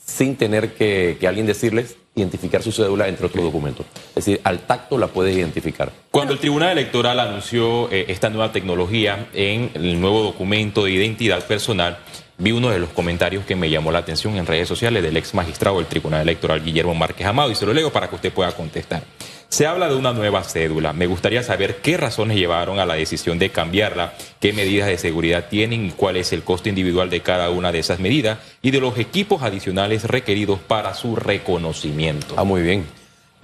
sin 0.06 0.36
tener 0.36 0.74
que, 0.74 1.18
alguien 1.26 1.46
decirles, 1.46 1.96
identificar 2.16 2.62
su 2.62 2.74
cédula 2.74 3.08
entre 3.08 3.28
otros 3.28 3.46
documentos. 3.46 3.86
Es 4.10 4.16
decir, 4.26 4.42
al 4.44 4.60
tacto 4.60 4.98
la 4.98 5.08
puedes 5.08 5.38
identificar. 5.38 5.94
Cuando 6.12 6.34
el 6.34 6.40
Tribunal 6.40 6.74
Electoral 6.74 7.22
anunció 7.22 7.90
eh, 7.90 8.08
esta 8.10 8.30
nueva 8.30 8.52
tecnología 8.52 9.30
en 9.34 9.72
el 9.74 10.02
nuevo 10.02 10.22
documento 10.22 10.84
de 10.84 10.92
identidad 10.92 11.48
personal, 11.48 12.00
vi 12.38 12.52
uno 12.52 12.70
de 12.70 12.80
los 12.80 12.90
comentarios 12.90 13.46
que 13.46 13.56
me 13.56 13.70
llamó 13.70 13.92
la 13.92 14.00
atención 14.00 14.36
en 14.36 14.46
redes 14.46 14.68
sociales 14.68 15.04
del 15.04 15.18
ex 15.18 15.34
magistrado 15.34 15.78
del 15.78 15.88
Tribunal 15.88 16.22
Electoral, 16.22 16.64
Guillermo 16.64 16.96
Márquez 16.96 17.28
Amado, 17.28 17.52
y 17.52 17.56
se 17.56 17.66
lo 17.66 17.74
leo 17.74 17.92
para 17.92 18.10
que 18.10 18.16
usted 18.16 18.34
pueda 18.34 18.52
contestar. 18.52 19.04
Se 19.50 19.68
habla 19.68 19.88
de 19.88 19.96
una 19.96 20.14
nueva 20.14 20.44
cédula. 20.44 20.94
Me 20.94 21.06
gustaría 21.06 21.44
saber 21.44 21.78
qué 21.78 21.96
razones 21.96 22.38
llevaron 22.38 22.80
a 22.80 22.88
la 22.88 22.96
decisión 22.96 23.38
de 23.38 23.52
cambiarla, 23.52 24.16
qué 24.40 24.52
medidas 24.52 24.88
de 24.88 24.98
seguridad 24.98 25.46
tienen 25.48 25.86
y 25.86 25.92
cuál 25.92 26.18
es 26.18 26.34
el 26.34 26.42
costo 26.44 26.70
individual 26.70 27.12
de 27.12 27.22
cada 27.22 27.52
una 27.52 27.72
de 27.72 27.78
esas 27.78 28.00
medidas 28.00 28.40
y 28.64 28.72
de 28.72 28.80
los 28.80 28.98
equipos 28.98 29.44
adicionales 29.44 30.06
requeridos 30.06 30.60
para 30.60 30.96
su 30.96 31.16
reconocimiento. 31.16 32.34
Ah, 32.36 32.44
muy 32.44 32.64
bien. 32.64 32.86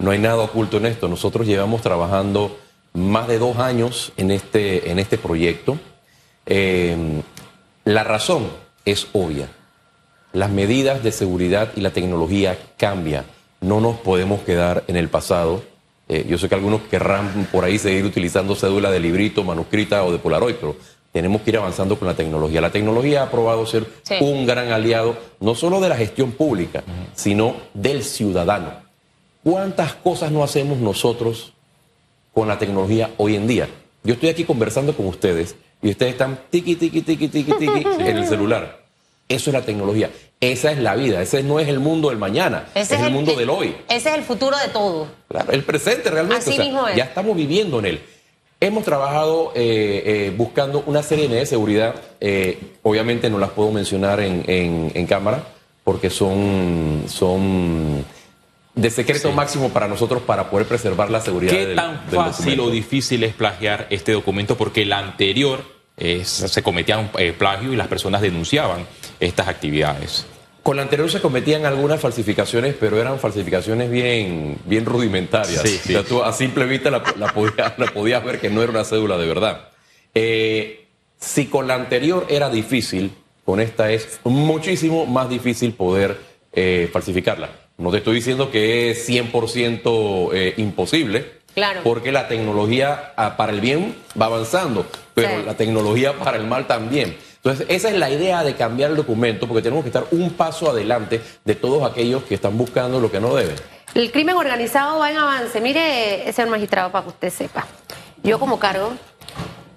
No 0.00 0.10
hay 0.10 0.18
nada 0.18 0.38
oculto 0.38 0.78
en 0.78 0.86
esto. 0.86 1.06
Nosotros 1.06 1.46
llevamos 1.46 1.80
trabajando 1.80 2.58
más 2.92 3.28
de 3.28 3.38
dos 3.38 3.58
años 3.58 4.12
en 4.16 4.32
este, 4.32 4.90
en 4.90 4.98
este 4.98 5.16
proyecto. 5.16 5.78
Eh, 6.44 7.22
la 7.84 8.02
razón 8.02 8.48
es 8.84 9.06
obvia. 9.12 9.48
Las 10.32 10.50
medidas 10.50 11.02
de 11.02 11.12
seguridad 11.12 11.70
y 11.76 11.80
la 11.80 11.90
tecnología 11.90 12.58
cambian. 12.76 13.24
No 13.60 13.80
nos 13.80 13.96
podemos 13.96 14.40
quedar 14.42 14.84
en 14.86 14.96
el 14.96 15.08
pasado. 15.08 15.62
Eh, 16.08 16.24
yo 16.28 16.38
sé 16.38 16.48
que 16.48 16.54
algunos 16.54 16.82
querrán 16.82 17.48
por 17.52 17.64
ahí 17.64 17.78
seguir 17.78 18.04
utilizando 18.04 18.54
cédula 18.54 18.90
de 18.90 19.00
librito, 19.00 19.44
manuscrita 19.44 20.04
o 20.04 20.12
de 20.12 20.18
Polaroid, 20.18 20.54
pero 20.54 20.76
tenemos 21.12 21.42
que 21.42 21.50
ir 21.50 21.56
avanzando 21.56 21.98
con 21.98 22.06
la 22.08 22.14
tecnología. 22.14 22.60
La 22.60 22.70
tecnología 22.70 23.24
ha 23.24 23.30
probado 23.30 23.66
ser 23.66 23.86
Sí. 24.02 24.14
un 24.20 24.46
gran 24.46 24.70
aliado, 24.72 25.16
no 25.40 25.54
solo 25.54 25.80
de 25.80 25.88
la 25.88 25.96
gestión 25.96 26.32
pública, 26.32 26.84
sino 27.14 27.56
del 27.74 28.04
ciudadano. 28.04 28.72
¿Cuántas 29.42 29.94
cosas 29.94 30.30
no 30.30 30.44
hacemos 30.44 30.78
nosotros 30.78 31.52
con 32.32 32.46
la 32.46 32.58
tecnología 32.58 33.10
hoy 33.16 33.34
en 33.36 33.46
día? 33.48 33.68
Yo 34.04 34.14
estoy 34.14 34.28
aquí 34.28 34.44
conversando 34.44 34.96
con 34.96 35.06
ustedes 35.06 35.56
y 35.82 35.90
ustedes 35.90 36.12
están 36.12 36.38
tiqui, 36.50 36.76
tiqui, 36.76 37.02
tiqui, 37.02 37.28
tiqui, 37.28 37.52
tiqui 37.58 37.82
en 38.00 38.16
el 38.16 38.26
celular. 38.28 38.80
Eso 39.28 39.50
es 39.50 39.54
la 39.54 39.62
tecnología. 39.62 40.10
Esa 40.40 40.72
es 40.72 40.78
la 40.78 40.96
vida. 40.96 41.22
Ese 41.22 41.42
no 41.44 41.60
es 41.60 41.68
el 41.68 41.78
mundo 41.78 42.08
del 42.08 42.18
mañana. 42.18 42.66
Ese 42.74 42.96
es 42.96 43.02
el 43.02 43.12
mundo 43.12 43.34
del 43.36 43.48
hoy. 43.50 43.76
Ese 43.88 44.08
es 44.10 44.14
el 44.16 44.22
futuro 44.24 44.56
de 44.58 44.68
todo. 44.72 45.06
Claro, 45.28 45.52
el 45.52 45.62
presente 45.62 46.10
realmente. 46.10 46.38
Así 46.42 46.50
o 46.50 46.54
sea, 46.56 46.64
mismo 46.64 46.88
es. 46.88 46.96
Ya 46.96 47.04
estamos 47.04 47.36
viviendo 47.36 47.78
en 47.78 47.86
él. 47.86 48.00
Hemos 48.58 48.84
trabajado 48.84 49.52
eh, 49.54 50.02
eh, 50.04 50.34
buscando 50.36 50.82
una 50.86 51.02
serie 51.02 51.28
de 51.28 51.46
seguridad. 51.46 51.94
eh, 52.20 52.58
obviamente 52.82 53.30
no 53.30 53.38
las 53.38 53.50
puedo 53.50 53.70
mencionar 53.70 54.20
en, 54.20 54.42
en- 54.48 54.90
en 54.94 55.06
cámara 55.06 55.44
porque 55.84 56.10
son, 56.10 57.04
son 57.08 58.04
de 58.80 58.90
secreto 58.90 59.28
Sí. 59.28 59.34
máximo 59.34 59.70
para 59.70 59.88
nosotros 59.88 60.22
para 60.22 60.48
poder 60.50 60.66
preservar 60.66 61.10
la 61.10 61.20
seguridad 61.20 61.52
¿Qué 61.52 61.66
del, 61.66 61.76
tan 61.76 62.06
del 62.06 62.16
fácil 62.16 62.56
documento. 62.56 62.64
o 62.64 62.70
difícil 62.70 63.24
es 63.24 63.34
plagiar 63.34 63.86
este 63.90 64.12
documento? 64.12 64.56
Porque 64.56 64.82
el 64.82 64.92
anterior 64.92 65.62
eh, 65.96 66.24
se 66.24 66.62
cometían 66.62 67.10
eh, 67.18 67.32
plagio 67.36 67.72
y 67.72 67.76
las 67.76 67.88
personas 67.88 68.22
denunciaban 68.22 68.86
estas 69.20 69.48
actividades. 69.48 70.26
Con 70.62 70.76
la 70.76 70.82
anterior 70.82 71.10
se 71.10 71.20
cometían 71.20 71.64
algunas 71.66 72.00
falsificaciones, 72.00 72.74
pero 72.78 73.00
eran 73.00 73.18
falsificaciones 73.18 73.90
bien, 73.90 74.58
bien 74.66 74.84
rudimentarias. 74.84 75.62
Sí, 75.62 75.78
sí. 75.82 75.94
O 75.94 76.00
sea, 76.00 76.08
tú 76.08 76.22
a 76.22 76.32
simple 76.32 76.64
vista 76.66 76.90
la, 76.90 77.02
la 77.18 77.32
podías, 77.32 77.78
la 77.78 77.86
podías 77.86 78.22
ver 78.24 78.40
que 78.40 78.50
no 78.50 78.62
era 78.62 78.70
una 78.70 78.84
cédula 78.84 79.16
de 79.18 79.26
verdad. 79.26 79.68
Eh, 80.14 80.86
si 81.18 81.46
con 81.46 81.66
la 81.66 81.74
anterior 81.74 82.26
era 82.28 82.48
difícil, 82.50 83.12
con 83.44 83.60
esta 83.60 83.90
es 83.90 84.20
muchísimo 84.24 85.06
más 85.06 85.28
difícil 85.28 85.72
poder 85.72 86.18
eh, 86.52 86.88
falsificarla. 86.92 87.48
No 87.80 87.90
te 87.90 87.96
estoy 87.98 88.16
diciendo 88.16 88.50
que 88.50 88.90
es 88.90 89.08
100% 89.08 90.30
eh, 90.34 90.54
imposible, 90.58 91.40
Claro. 91.54 91.80
porque 91.82 92.12
la 92.12 92.28
tecnología 92.28 93.12
ah, 93.16 93.36
para 93.36 93.52
el 93.52 93.60
bien 93.60 93.96
va 94.20 94.26
avanzando, 94.26 94.86
pero 95.14 95.28
Sí. 95.30 95.42
la 95.46 95.54
tecnología 95.54 96.12
para 96.12 96.36
el 96.36 96.46
mal 96.46 96.66
también. 96.66 97.16
Entonces, 97.36 97.66
esa 97.70 97.88
es 97.88 97.94
la 97.96 98.10
idea 98.10 98.44
de 98.44 98.54
cambiar 98.54 98.90
el 98.90 98.96
documento, 98.98 99.48
porque 99.48 99.62
tenemos 99.62 99.82
que 99.82 99.88
estar 99.88 100.04
un 100.10 100.30
paso 100.34 100.68
adelante 100.70 101.22
de 101.44 101.54
todos 101.54 101.90
aquellos 101.90 102.22
que 102.24 102.34
están 102.34 102.56
buscando 102.58 103.00
lo 103.00 103.10
que 103.10 103.18
no 103.18 103.34
deben. 103.34 103.56
El 103.94 104.12
crimen 104.12 104.36
organizado 104.36 104.98
va 104.98 105.10
en 105.10 105.16
avance. 105.16 105.58
Mire, 105.60 106.30
señor 106.34 106.50
magistrado, 106.50 106.92
para 106.92 107.04
que 107.04 107.08
usted 107.10 107.30
sepa. 107.30 107.66
Yo 108.22 108.38
como 108.38 108.58
cargo, 108.58 108.92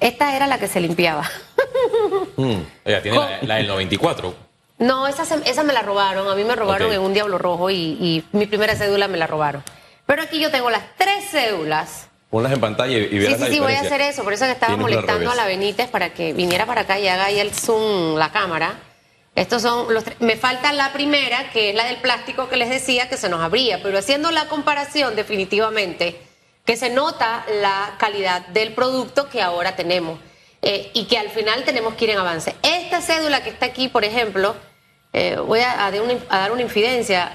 esta 0.01 0.36
era 0.36 0.45
la 0.45 0.60
que 0.60 0.67
se 0.67 0.81
limpiaba. 0.81 1.24
Ella 2.86 3.01
tiene 3.01 3.17
la, 3.17 3.39
la 3.43 3.55
del 3.55 3.67
94. 3.67 4.36
No, 4.86 5.08
esa, 5.08 5.25
se- 5.25 5.42
esa 5.50 5.63
me 5.63 5.74
la 5.74 5.82
robaron. 5.82 6.30
A 6.30 6.36
mí 6.36 6.44
me 6.44 6.56
robaron 6.56 6.92
en 6.92 7.00
un 7.02 7.13
Diablo 7.13 7.38
Rojo 7.38 7.70
y, 7.70 7.75
y 7.75 8.24
mi 8.32 8.46
primera 8.46 8.75
cédula 8.75 9.08
me 9.08 9.18
la 9.18 9.28
robaron. 9.28 9.63
Pero 10.06 10.22
aquí 10.22 10.40
yo 10.40 10.52
tengo 10.52 10.70
las 10.70 10.84
tres 10.98 11.30
cédulas. 11.32 12.08
Ponlas 12.30 12.52
en 12.52 12.60
pantalla 12.60 12.98
y, 12.98 13.04
y 13.04 13.08
Sí, 13.10 13.18
verás 13.20 13.34
sí, 13.36 13.40
la 13.44 13.48
sí, 13.50 13.60
voy 13.60 13.74
a 13.74 13.82
hacer 13.82 14.02
eso. 14.02 14.24
Por 14.24 14.34
eso 14.34 14.46
que 14.46 14.52
estaba 14.52 14.75
Tienes 14.75 14.82
molestando 14.82 15.32
a 15.32 15.36
la 15.36 15.46
Benítez 15.46 15.90
para 15.90 16.13
que 16.13 16.34
viniera 16.34 16.66
para 16.66 16.82
acá 16.82 17.00
y 17.00 17.08
haga 17.08 17.25
ahí 17.25 17.40
el 17.40 17.54
zoom, 17.54 18.16
la 18.18 18.32
cámara. 18.32 18.74
Estos 19.36 19.62
son 19.62 19.92
los 19.94 20.04
tres. 20.04 20.18
Me 20.20 20.36
falta 20.36 20.74
la 20.74 20.92
primera, 20.94 21.50
que 21.52 21.70
es 21.70 21.75
la 21.75 21.86
del 21.86 21.98
plástico 21.98 22.50
que 22.50 22.58
les 22.58 22.70
decía 22.70 23.08
que 23.10 23.18
se 23.18 23.30
nos 23.30 23.42
abría. 23.42 23.82
Pero 23.82 23.98
haciendo 23.98 24.32
la 24.32 24.48
comparación, 24.48 25.16
definitivamente, 25.16 26.20
que 26.66 26.75
se 26.75 26.90
nota 26.90 27.46
la 27.62 27.96
calidad 27.98 28.46
del 28.48 28.74
producto 28.74 29.30
que 29.30 29.42
ahora 29.42 29.75
tenemos. 29.75 30.20
eh, 30.66 30.92
y 30.94 31.06
que 31.06 31.18
al 31.18 31.30
final 31.30 31.63
tenemos 31.66 31.94
que 31.96 32.06
ir 32.06 32.12
en 32.12 32.20
avance. 32.20 32.56
Esta 32.63 33.02
cédula 33.02 33.44
que 33.44 33.50
está 33.50 33.66
aquí, 33.66 33.90
por 33.90 34.06
ejemplo, 34.06 34.56
eh, 35.13 35.38
voy 35.38 35.60
a, 35.60 35.75
dar 36.29 36.51
una, 36.51 36.62
infidencia. 36.62 37.32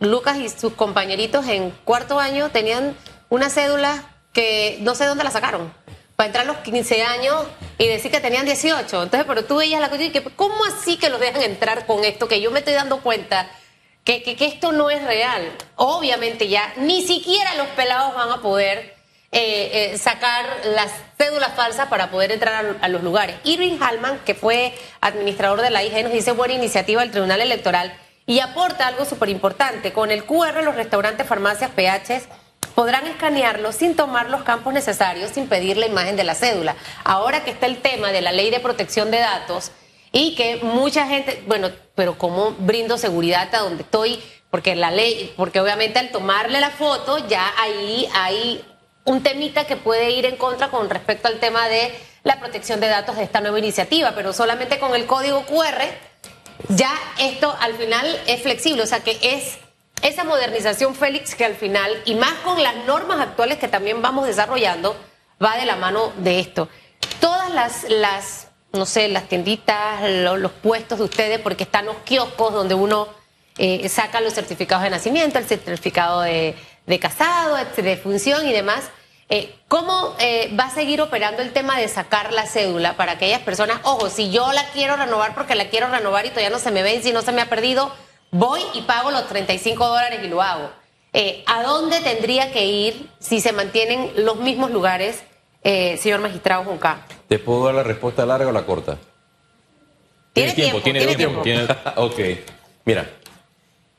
Lucas 0.00 0.38
y 0.38 0.48
sus 0.48 0.72
compañeritos 0.72 1.46
en 1.46 1.70
cuarto 1.84 2.18
año 2.18 2.50
tenían 2.50 2.96
una 3.28 3.48
cédula 3.50 4.10
que 4.32 4.78
no 4.80 4.94
sé 4.94 5.04
dónde 5.04 5.24
la 5.24 5.30
sacaron. 5.30 5.72
Para 6.16 6.28
entrar 6.28 6.44
a 6.44 6.52
los 6.52 6.58
15 6.58 7.02
años 7.02 7.44
y 7.76 7.86
decir 7.86 8.10
que 8.10 8.20
tenían 8.20 8.46
18. 8.46 9.02
Entonces, 9.02 9.24
pero 9.26 9.44
tú 9.44 9.56
veías 9.56 9.80
la 9.80 9.90
cosa 9.90 10.02
y 10.02 10.10
que, 10.10 10.22
¿cómo 10.22 10.64
así 10.64 10.96
que 10.96 11.10
los 11.10 11.20
dejan 11.20 11.42
entrar 11.42 11.86
con 11.86 12.04
esto? 12.04 12.28
Que 12.28 12.40
yo 12.40 12.50
me 12.50 12.60
estoy 12.60 12.74
dando 12.74 13.00
cuenta 13.00 13.48
que, 14.04 14.22
que, 14.22 14.36
que 14.36 14.46
esto 14.46 14.72
no 14.72 14.90
es 14.90 15.02
real. 15.04 15.52
Obviamente 15.76 16.48
ya 16.48 16.72
ni 16.76 17.02
siquiera 17.02 17.54
los 17.56 17.66
pelados 17.68 18.14
van 18.14 18.30
a 18.30 18.40
poder 18.40 18.93
eh, 19.36 19.92
eh, 19.92 19.98
sacar 19.98 20.46
las 20.64 20.92
cédulas 21.18 21.54
falsas 21.54 21.88
para 21.88 22.08
poder 22.08 22.30
entrar 22.30 22.64
a, 22.64 22.84
a 22.84 22.88
los 22.88 23.02
lugares. 23.02 23.34
Irving 23.42 23.78
Hallman, 23.80 24.20
que 24.24 24.36
fue 24.36 24.72
administrador 25.00 25.60
de 25.60 25.70
la 25.70 25.82
IG, 25.82 26.04
nos 26.04 26.12
dice 26.12 26.30
buena 26.30 26.54
iniciativa 26.54 27.00
del 27.02 27.10
Tribunal 27.10 27.40
Electoral 27.40 27.92
y 28.26 28.38
aporta 28.38 28.86
algo 28.86 29.04
súper 29.04 29.30
importante. 29.30 29.92
Con 29.92 30.12
el 30.12 30.24
QR, 30.24 30.62
los 30.62 30.76
restaurantes, 30.76 31.26
farmacias, 31.26 31.72
PHs 31.72 32.28
podrán 32.76 33.08
escanearlo 33.08 33.72
sin 33.72 33.96
tomar 33.96 34.30
los 34.30 34.44
campos 34.44 34.72
necesarios, 34.72 35.32
sin 35.32 35.48
pedir 35.48 35.78
la 35.78 35.86
imagen 35.86 36.14
de 36.14 36.22
la 36.22 36.36
cédula. 36.36 36.76
Ahora 37.02 37.42
que 37.42 37.50
está 37.50 37.66
el 37.66 37.78
tema 37.78 38.12
de 38.12 38.20
la 38.20 38.30
ley 38.30 38.50
de 38.50 38.60
protección 38.60 39.10
de 39.10 39.18
datos 39.18 39.72
y 40.12 40.36
que 40.36 40.60
mucha 40.62 41.08
gente, 41.08 41.42
bueno, 41.48 41.70
pero 41.96 42.16
¿cómo 42.18 42.52
brindo 42.52 42.98
seguridad 42.98 43.52
a 43.52 43.58
donde 43.58 43.82
estoy? 43.82 44.22
Porque 44.50 44.76
la 44.76 44.92
ley, 44.92 45.34
porque 45.36 45.58
obviamente 45.60 45.98
al 45.98 46.12
tomarle 46.12 46.60
la 46.60 46.70
foto 46.70 47.26
ya 47.26 47.52
ahí 47.58 48.08
hay 48.14 48.64
un 49.04 49.22
temita 49.22 49.66
que 49.66 49.76
puede 49.76 50.10
ir 50.10 50.24
en 50.26 50.36
contra 50.36 50.68
con 50.68 50.88
respecto 50.90 51.28
al 51.28 51.38
tema 51.40 51.68
de 51.68 51.92
la 52.22 52.40
protección 52.40 52.80
de 52.80 52.88
datos 52.88 53.16
de 53.16 53.22
esta 53.24 53.40
nueva 53.40 53.58
iniciativa, 53.58 54.12
pero 54.14 54.32
solamente 54.32 54.78
con 54.78 54.94
el 54.94 55.06
código 55.06 55.44
QR 55.46 55.82
ya 56.68 56.92
esto 57.18 57.54
al 57.60 57.74
final 57.74 58.06
es 58.26 58.42
flexible, 58.42 58.82
o 58.82 58.86
sea 58.86 59.00
que 59.00 59.18
es 59.22 59.58
esa 60.02 60.24
modernización, 60.24 60.94
Félix, 60.94 61.34
que 61.34 61.44
al 61.44 61.54
final, 61.54 61.90
y 62.04 62.14
más 62.14 62.32
con 62.44 62.62
las 62.62 62.74
normas 62.86 63.20
actuales 63.20 63.58
que 63.58 63.68
también 63.68 64.02
vamos 64.02 64.26
desarrollando, 64.26 64.96
va 65.42 65.56
de 65.56 65.64
la 65.66 65.76
mano 65.76 66.12
de 66.18 66.40
esto. 66.40 66.68
Todas 67.20 67.50
las, 67.52 67.84
las 67.88 68.48
no 68.72 68.86
sé, 68.86 69.08
las 69.08 69.28
tienditas, 69.28 70.02
lo- 70.02 70.36
los, 70.36 70.52
puestos 70.52 70.98
de 70.98 71.04
ustedes, 71.04 71.38
porque 71.40 71.64
están 71.64 71.86
los 71.86 71.96
kioscos 72.04 72.52
donde 72.52 72.74
uno 72.74 73.08
eh, 73.56 73.88
saca 73.88 74.20
los 74.20 74.34
certificados 74.34 74.84
de 74.84 74.90
nacimiento, 74.90 75.38
el 75.38 75.46
certificado 75.46 76.22
de, 76.22 76.54
de 76.86 76.98
casado, 76.98 77.56
de 77.76 77.96
función 77.96 78.46
y 78.46 78.52
demás. 78.52 78.90
Eh, 79.30 79.54
¿Cómo 79.68 80.14
eh, 80.18 80.54
va 80.58 80.64
a 80.64 80.70
seguir 80.70 81.00
operando 81.00 81.40
el 81.42 81.52
tema 81.52 81.78
de 81.78 81.88
sacar 81.88 82.32
la 82.32 82.46
cédula 82.46 82.94
para 82.96 83.12
aquellas 83.12 83.40
personas? 83.40 83.80
Ojo, 83.84 84.10
si 84.10 84.30
yo 84.30 84.52
la 84.52 84.64
quiero 84.70 84.96
renovar 84.96 85.34
porque 85.34 85.54
la 85.54 85.68
quiero 85.70 85.88
renovar 85.88 86.26
y 86.26 86.28
todavía 86.28 86.50
no 86.50 86.58
se 86.58 86.70
me 86.70 86.82
vence 86.82 87.08
y 87.08 87.12
no 87.12 87.22
se 87.22 87.32
me 87.32 87.40
ha 87.40 87.48
perdido, 87.48 87.90
voy 88.30 88.60
y 88.74 88.82
pago 88.82 89.10
los 89.10 89.26
35 89.28 89.86
dólares 89.88 90.20
y 90.22 90.28
lo 90.28 90.42
hago. 90.42 90.70
Eh, 91.14 91.42
¿A 91.46 91.62
dónde 91.62 92.00
tendría 92.00 92.52
que 92.52 92.66
ir 92.66 93.08
si 93.18 93.40
se 93.40 93.52
mantienen 93.52 94.12
los 94.16 94.36
mismos 94.36 94.70
lugares, 94.70 95.22
eh, 95.62 95.96
señor 95.96 96.20
magistrado 96.20 96.64
Junca? 96.64 97.06
¿Te 97.28 97.38
puedo 97.38 97.64
dar 97.64 97.74
la 97.76 97.82
respuesta 97.82 98.26
larga 98.26 98.48
o 98.48 98.52
la 98.52 98.66
corta? 98.66 98.98
Tiene 100.32 100.52
tiempo, 100.52 100.80
tiene 100.82 101.14
tiempo. 101.16 101.42
tiene- 101.42 101.66
ok. 101.96 102.20
Mira, 102.84 103.08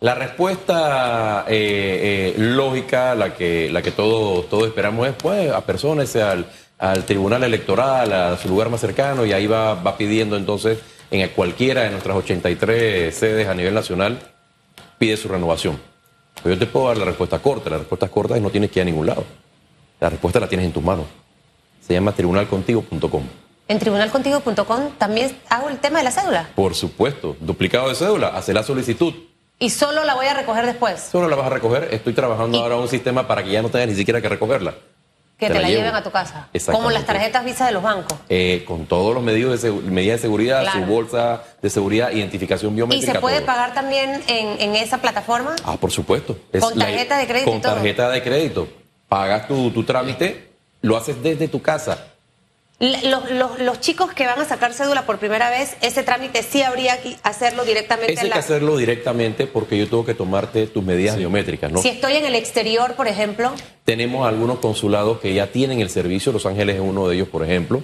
la 0.06 0.14
respuesta 0.14 1.46
eh, 1.48 2.36
eh, 2.38 2.40
lógica, 2.40 3.16
la 3.16 3.34
que, 3.34 3.72
la 3.72 3.82
que 3.82 3.90
todos, 3.90 4.48
todos 4.48 4.68
esperamos 4.68 5.08
es, 5.08 5.16
pues, 5.16 5.52
apersónese 5.52 6.22
al, 6.22 6.46
al 6.78 7.06
tribunal 7.06 7.44
electoral, 7.44 8.14
a 8.14 8.38
su 8.38 8.48
lugar 8.48 8.70
más 8.70 8.82
cercano, 8.82 9.26
y 9.26 9.34
ahí 9.34 9.48
va, 9.48 9.74
va 9.74 9.98
pidiendo 9.98 10.38
entonces, 10.38 10.78
en 11.10 11.28
cualquiera 11.30 11.82
de 11.82 11.90
nuestras 11.90 12.18
83 12.18 13.16
sedes 13.16 13.48
a 13.48 13.56
nivel 13.56 13.74
nacional, 13.74 14.20
pide 15.00 15.18
su 15.18 15.28
renovación. 15.28 15.82
Pero 16.44 16.54
yo 16.54 16.60
te 16.60 16.68
puedo 16.68 16.90
dar 16.90 16.98
la 16.98 17.06
respuesta 17.06 17.40
corta. 17.40 17.72
La 17.72 17.80
respuesta 17.80 18.08
corta 18.08 18.36
es 18.36 18.44
no 18.44 18.52
tienes 18.52 18.70
que 18.70 18.82
ir 18.82 18.84
a 18.84 18.86
ningún 18.86 19.08
lado. 19.08 19.24
La 20.00 20.12
respuesta 20.12 20.40
la 20.40 20.48
tienes 20.48 20.68
en 20.68 20.72
tus 20.72 20.84
manos. 20.84 21.08
Se 21.82 21.94
llama 21.94 22.12
tribunalcontigo.com. 22.12 23.24
En 23.68 23.80
tribunalcontigo.com 23.80 24.92
también 25.00 25.36
hago 25.50 25.68
el 25.70 25.80
tema 25.80 25.98
de 25.98 26.04
la 26.04 26.12
cédula 26.12 26.48
Por 26.54 26.76
supuesto, 26.76 27.36
duplicado 27.40 27.90
de 27.90 27.96
cédula, 27.96 28.28
hace 28.28 28.54
la 28.54 28.62
solicitud. 28.62 29.16
Y 29.60 29.70
solo 29.70 30.04
la 30.04 30.14
voy 30.16 30.26
a 30.28 30.34
recoger 30.34 30.66
después, 30.66 31.00
Solo 31.00 31.28
la 31.28 31.36
vas 31.36 31.48
a 31.48 31.50
recoger. 31.50 31.88
Estoy 31.92 32.14
trabajando 32.14 32.58
Y- 32.58 32.62
ahora 32.62 32.76
un 32.76 32.88
sistema 32.88 33.28
para 33.28 33.44
que 33.44 33.52
ya 33.52 33.62
no 33.62 33.70
tengas 33.70 33.88
ni 33.90 33.96
siquiera 33.96 34.22
que 34.22 34.30
recogerla. 34.30 34.74
que 35.38 35.48
Te 35.48 35.54
te, 35.54 35.60
la 35.62 35.68
lleven 35.68 35.94
a 35.94 36.02
tu 36.02 36.12
casa. 36.12 36.48
Como 36.72 36.90
las 36.92 37.06
tarjetas 37.06 37.44
Visa 37.44 37.66
de 37.66 37.74
los 37.74 37.84
bancos. 37.84 38.18
Eh, 38.30 38.64
con 38.66 38.86
todos 38.86 39.14
los 39.14 39.22
medios 39.22 39.62
de 39.62 39.70
medidas 39.70 40.20
de 40.20 40.22
seguridad, 40.22 40.62
Claro. 40.62 40.80
su 40.80 40.86
bolsa 40.86 41.44
de 41.62 41.70
seguridad, 41.70 42.12
identificación 42.12 42.72
¿Y 42.72 42.76
biométrica. 42.78 43.12
se 43.14 43.20
puede 43.20 43.38
todo. 43.40 43.48
pagar 43.48 43.74
también 43.74 44.24
en, 44.28 44.62
en 44.62 44.76
esa 44.78 45.00
plataforma? 45.00 45.56
Ah, 45.66 45.76
por 45.76 45.92
supuesto. 45.92 46.38
Con 46.58 46.80
tarjeta 46.80 47.18
de 47.18 47.28
crédito 47.28 47.50
y 47.50 47.52
Con 47.54 47.62
tarjeta 47.62 48.10
de 48.12 48.24
crédito. 48.24 48.68
Pagas 49.10 49.46
tu, 49.48 49.72
tu 49.72 49.84
trámite 49.84 50.52
lo 50.82 50.96
haces 50.96 51.22
desde 51.22 51.50
tu 51.50 51.62
casa. 51.62 52.06
Los, 52.80 53.32
los, 53.32 53.60
los, 53.60 53.80
chicos 53.80 54.12
que 54.14 54.26
van 54.26 54.40
a 54.40 54.46
sacar 54.46 54.74
cédula 54.74 55.06
por 55.06 55.18
primera 55.18 55.50
vez, 55.50 55.78
ese 55.82 56.04
trámite 56.04 56.44
sí 56.44 56.62
habría 56.62 57.02
que 57.02 57.16
hacerlo 57.24 57.64
directamente. 57.64 58.14
Ese 58.14 58.24
hay 58.24 58.32
que 58.32 58.40
hacerlo 58.40 58.76
directamente 58.76 59.48
porque 59.48 59.78
yo 59.78 59.88
tengo 59.88 60.06
que 60.06 60.14
tomarte 60.14 60.68
tus 60.68 60.84
medidas 60.84 61.16
biométricas, 61.16 61.72
¿no? 61.72 61.82
Si 61.82 61.88
estoy 61.88 62.18
en 62.18 62.26
el 62.26 62.36
exterior, 62.36 62.96
por 62.96 63.08
ejemplo. 63.08 63.54
Tenemos 63.86 64.28
algunos 64.28 64.60
consulados 64.60 65.22
que 65.22 65.34
ya 65.34 65.48
tienen 65.48 65.80
el 65.80 65.90
servicio, 65.90 66.34
Los 66.34 66.46
Ángeles 66.46 66.76
es 66.76 66.82
uno 66.82 67.08
de 67.08 67.16
ellos, 67.16 67.30
por 67.30 67.46
ejemplo, 67.46 67.82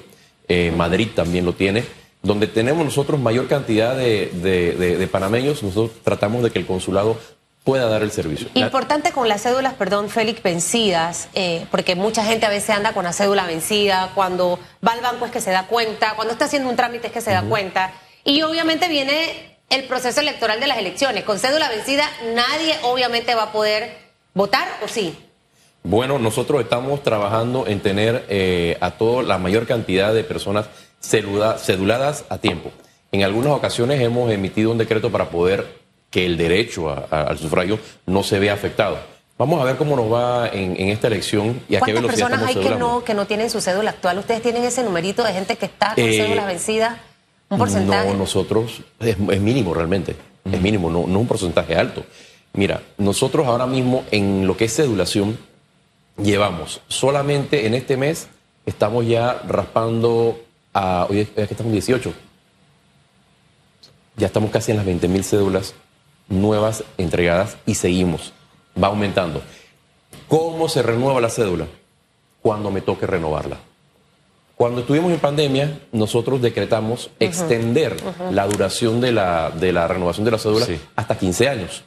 eh, 0.50 0.74
Madrid 0.76 1.08
también 1.16 1.46
lo 1.46 1.54
tiene, 1.54 1.86
donde 2.22 2.48
tenemos 2.48 2.84
nosotros 2.84 3.18
mayor 3.18 3.48
cantidad 3.48 3.96
de, 3.96 4.30
de, 4.34 4.98
de 4.98 5.08
panameños, 5.08 5.64
nosotros 5.64 5.92
tratamos 6.04 6.44
de 6.44 6.52
que 6.52 6.60
el 6.60 6.66
consulado 6.66 7.18
pueda 7.64 7.88
dar 7.88 8.02
el 8.02 8.12
servicio. 8.12 8.48
Importante 8.54 9.12
con 9.12 9.28
las 9.28 9.44
cédulas, 9.44 9.74
perdón, 9.76 10.10
Félix, 10.10 10.42
vencidas, 10.42 11.30
eh, 11.34 11.66
porque 11.70 11.96
mucha 11.96 12.24
gente 12.24 12.46
a 12.46 12.50
veces 12.50 12.72
anda 12.72 12.94
con 12.94 13.04
la 13.04 13.14
cédula 13.14 13.46
vencida, 13.46 14.12
cuando 14.16 14.60
va 14.86 14.94
al 14.94 15.02
banco 15.02 15.26
es 15.26 15.32
que 15.32 15.42
se 15.42 15.52
da 15.52 15.68
cuenta, 15.68 16.16
cuando 16.16 16.34
está 16.34 16.46
haciendo 16.46 16.70
un 16.70 16.76
trámite 16.76 17.08
es 17.08 17.14
que 17.14 17.22
se 17.22 17.32
da 17.32 17.44
cuenta, 17.44 17.94
y 18.24 18.42
obviamente 18.42 18.88
viene 18.88 19.58
el 19.70 19.86
proceso 19.86 20.20
electoral 20.20 20.60
de 20.60 20.68
las 20.68 20.78
elecciones. 20.78 21.24
Con 21.24 21.40
cédula 21.40 21.70
vencida 21.70 22.10
nadie 22.34 22.76
obviamente 22.84 23.36
va 23.36 23.44
a 23.44 23.52
poder 23.52 23.96
votar, 24.34 24.68
¿o 24.84 24.88
sí? 24.88 25.18
Bueno, 25.84 26.20
nosotros 26.20 26.62
estamos 26.62 27.02
trabajando 27.02 27.66
en 27.68 27.80
tener 27.80 28.26
eh, 28.30 28.78
a 28.82 28.92
toda 28.92 29.24
la 29.24 29.38
mayor 29.38 29.66
cantidad 29.66 30.14
de 30.14 30.24
personas 30.24 30.68
ceduladas 31.02 32.26
a 32.30 32.38
tiempo. 32.38 32.72
En 33.12 33.24
algunas 33.24 33.54
ocasiones 33.54 34.00
hemos 34.00 34.32
emitido 34.32 34.72
un 34.72 34.78
decreto 34.78 35.12
para 35.12 35.30
poder 35.30 35.81
que 36.12 36.26
el 36.26 36.38
derecho 36.38 36.90
al 37.10 37.38
sufragio 37.40 37.80
no 38.06 38.22
se 38.22 38.38
vea 38.38 38.54
afectado. 38.54 39.00
Vamos 39.38 39.60
a 39.60 39.64
ver 39.64 39.78
cómo 39.78 39.96
nos 39.96 40.12
va 40.12 40.50
en, 40.50 40.76
esta 40.90 41.08
elección 41.08 41.62
y 41.68 41.76
a 41.76 41.82
qué 41.82 41.94
velocidad 41.94 42.30
personas 42.30 42.48
hay 42.48 42.56
que 42.56 42.76
no, 42.76 43.04
que 43.04 43.16
no 43.16 43.26
tienen 43.26 43.50
su 43.50 43.60
cédula 43.60 43.90
actual? 43.90 44.20
¿Ustedes 44.20 44.44
tienen 44.44 44.64
ese 44.64 44.84
numerito 44.84 45.24
de 45.24 45.34
gente 45.34 45.58
que 45.58 45.66
está 45.66 45.96
con 45.96 46.04
eh, 46.04 46.18
cédulas 46.18 46.46
vencidas? 46.46 47.00
¿Un 47.50 47.58
porcentaje? 47.58 48.10
No, 48.10 48.18
nosotros 48.18 48.82
es, 49.00 49.18
mínimo 49.18 49.74
realmente, 49.74 50.16
es 50.46 50.62
mínimo, 50.62 50.92
no, 50.92 51.08
no 51.08 51.20
un 51.20 51.28
porcentaje 51.28 51.76
alto. 51.76 52.06
Mira, 52.54 52.84
nosotros 53.00 53.48
ahora 53.48 53.66
mismo 53.66 54.04
en 54.12 54.46
lo 54.46 54.56
que 54.56 54.66
es 54.66 54.76
cedulación 54.76 55.40
llevamos 56.22 56.82
solamente 56.88 57.66
en 57.66 57.74
este 57.74 57.98
mes 57.98 58.28
estamos 58.66 59.08
ya 59.08 59.42
raspando 59.48 60.40
a, 60.74 61.08
hoy 61.10 61.22
es 61.22 61.30
que 61.30 61.42
estamos 61.42 61.72
18, 61.74 62.14
ya 64.18 64.28
estamos 64.28 64.52
casi 64.52 64.72
en 64.72 64.78
las 64.78 64.86
20 64.86 65.08
mil 65.08 65.24
cédulas 65.24 65.74
nuevas 66.32 66.84
entregadas 66.98 67.58
y 67.66 67.76
seguimos. 67.76 68.34
Va 68.82 68.88
aumentando. 68.88 69.42
¿Cómo 70.28 70.70
se 70.70 70.82
renueva 70.82 71.22
la 71.22 71.30
cédula? 71.30 71.68
Cuando 72.42 72.72
me 72.72 72.82
toque 72.82 73.06
renovarla. 73.06 73.58
Cuando 74.56 74.82
estuvimos 74.82 75.12
en 75.12 75.20
pandemia, 75.20 75.80
nosotros 75.92 76.42
decretamos 76.42 77.10
extender 77.20 77.98
la 78.32 78.46
duración 78.46 79.02
de 79.02 79.12
la, 79.12 79.50
de 79.50 79.74
la 79.74 79.88
renovación 79.88 80.24
de 80.24 80.32
la 80.32 80.38
cédula 80.38 80.68
hasta 80.96 81.18
15 81.18 81.50
años. 81.50 81.84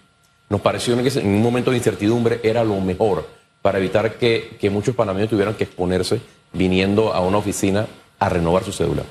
Nos 0.49 0.61
pareció 0.61 1.01
que 1.03 1.09
en 1.21 1.29
un 1.29 1.43
momento 1.43 1.71
de 1.71 1.77
incertidumbre 1.77 2.41
era 2.43 2.65
lo 2.65 2.81
mejor 2.81 3.29
para 3.63 3.79
evitar 3.79 4.15
que, 4.15 4.57
que 4.61 4.71
muchos 4.71 4.95
panameños 4.95 5.31
tuvieran 5.31 5.55
que 5.55 5.65
exponerse 5.65 6.21
viniendo 6.53 7.15
a 7.15 7.21
una 7.21 7.39
oficina 7.39 7.87
a 8.19 8.29
renovar 8.29 8.65
su 8.65 8.73
cédula. 8.73 9.05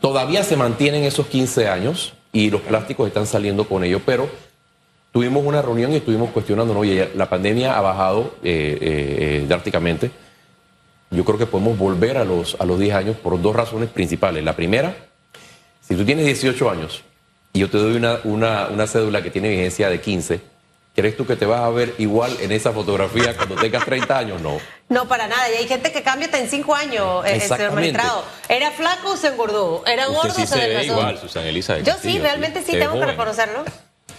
Todavía 0.00 0.44
se 0.44 0.56
mantienen 0.56 1.04
esos 1.04 1.26
15 1.26 1.68
años, 1.68 2.14
y 2.32 2.50
los 2.50 2.60
plásticos 2.60 3.08
están 3.08 3.26
saliendo 3.26 3.66
con 3.68 3.84
ello, 3.84 4.00
pero 4.04 4.28
tuvimos 5.12 5.44
una 5.44 5.62
reunión 5.62 5.92
y 5.92 5.96
estuvimos 5.96 6.30
cuestionando, 6.30 6.76
oye, 6.78 7.10
la 7.14 7.28
pandemia 7.28 7.76
ha 7.76 7.80
bajado 7.80 8.34
eh, 8.42 8.78
eh, 8.80 9.40
eh, 9.42 9.44
drásticamente. 9.48 10.10
Yo 11.10 11.24
creo 11.24 11.38
que 11.38 11.46
podemos 11.46 11.76
volver 11.76 12.18
a 12.18 12.24
los, 12.24 12.56
a 12.60 12.64
los 12.64 12.78
10 12.78 12.94
años 12.94 13.16
por 13.16 13.40
dos 13.40 13.54
razones 13.56 13.88
principales. 13.88 14.44
La 14.44 14.54
primera, 14.54 14.94
si 15.80 15.96
tú 15.96 16.04
tienes 16.04 16.24
18 16.24 16.70
años 16.70 17.02
y 17.52 17.60
yo 17.60 17.68
te 17.68 17.78
doy 17.78 17.96
una, 17.96 18.20
una, 18.22 18.68
una 18.68 18.86
cédula 18.86 19.22
que 19.22 19.30
tiene 19.30 19.48
vigencia 19.48 19.90
de 19.90 20.00
15, 20.00 20.40
¿Crees 21.00 21.16
tú 21.16 21.24
que 21.26 21.34
te 21.34 21.46
vas 21.46 21.60
a 21.60 21.70
ver 21.70 21.94
igual 21.96 22.36
en 22.42 22.52
esa 22.52 22.72
fotografía 22.72 23.34
cuando 23.34 23.54
tengas 23.54 23.86
30 23.86 24.18
años? 24.18 24.42
No. 24.42 24.58
No, 24.90 25.06
para 25.06 25.28
nada. 25.28 25.48
Y 25.52 25.54
hay 25.54 25.68
gente 25.68 25.92
que 25.92 26.02
cambia 26.02 26.26
hasta 26.26 26.40
en 26.40 26.50
5 26.50 26.74
años 26.74 27.24
eh, 27.24 27.38
señor 27.38 27.72
magistrado. 27.72 28.24
Era 28.48 28.72
flaco, 28.72 29.16
se 29.16 29.28
engordó. 29.28 29.84
Era 29.86 30.06
gordo, 30.06 30.34
se, 30.34 30.48
se 30.48 30.58
ve 30.58 30.84
igual, 30.84 31.16
Susana 31.16 31.46
Elisa. 31.46 31.78
Yo 31.78 31.94
sí, 32.02 32.18
realmente 32.18 32.60
sí, 32.60 32.72
tengo 32.72 32.98
que 32.98 33.06
reconocerlo. 33.06 33.62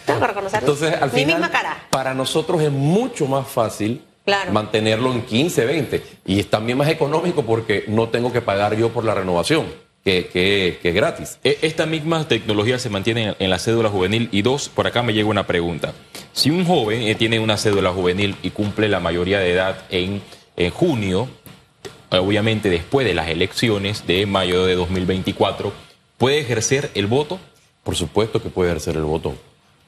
Tengo 0.06 0.22
que 0.22 0.28
reconocerlo. 0.28 0.72
Entonces, 0.72 0.94
al 1.02 1.12
final, 1.12 1.26
Mi 1.28 1.34
misma 1.34 1.52
cara. 1.52 1.88
para 1.90 2.14
nosotros 2.14 2.62
es 2.62 2.72
mucho 2.72 3.26
más 3.28 3.50
fácil 3.50 4.02
mantenerlo 4.50 5.12
en 5.12 5.24
15, 5.24 5.66
20. 5.66 6.04
Y 6.26 6.40
es 6.40 6.50
también 6.50 6.78
más 6.78 6.88
económico 6.88 7.44
porque 7.44 7.84
no 7.90 8.08
tengo 8.08 8.32
que 8.32 8.42
pagar 8.42 8.78
yo 8.78 8.94
por 8.94 9.04
la 9.04 9.14
renovación 9.14 9.66
que, 10.04 10.80
es 10.82 10.94
gratis. 10.94 11.40
E, 11.44 11.60
esta 11.62 11.86
misma 11.86 12.28
tecnología 12.28 12.80
se 12.80 12.90
mantiene 12.90 13.36
en 13.40 13.50
la 13.50 13.60
cédula 13.60 13.90
juvenil. 13.90 14.30
Y 14.32 14.42
dos, 14.42 14.70
por 14.70 14.88
acá 14.88 15.04
me 15.04 15.14
llega 15.14 15.30
una 15.30 15.48
pregunta. 15.48 15.94
Si 16.34 16.50
un 16.50 16.66
joven 16.66 17.04
eh, 17.04 17.16
tiene 17.16 17.40
una 17.40 17.58
cédula 17.58 17.92
juvenil 17.92 18.36
y 18.42 18.52
cumple 18.52 18.90
la 18.90 19.00
mayoría 19.00 19.40
de 19.40 19.52
edad 19.52 19.86
en, 19.90 20.22
junio, 20.74 21.28
obviamente 22.10 22.70
después 22.70 23.08
de 23.08 23.16
las 23.16 23.30
elecciones 23.30 24.06
de 24.06 24.28
mayo 24.28 24.66
de 24.66 24.76
2024, 24.76 25.74
¿puede 26.18 26.40
ejercer 26.40 26.92
el 26.94 27.08
voto? 27.08 27.40
Por 27.84 27.96
supuesto 27.96 28.44
que 28.44 28.50
puede 28.50 28.70
ejercer 28.70 28.96
el 28.96 29.04
voto. 29.04 29.34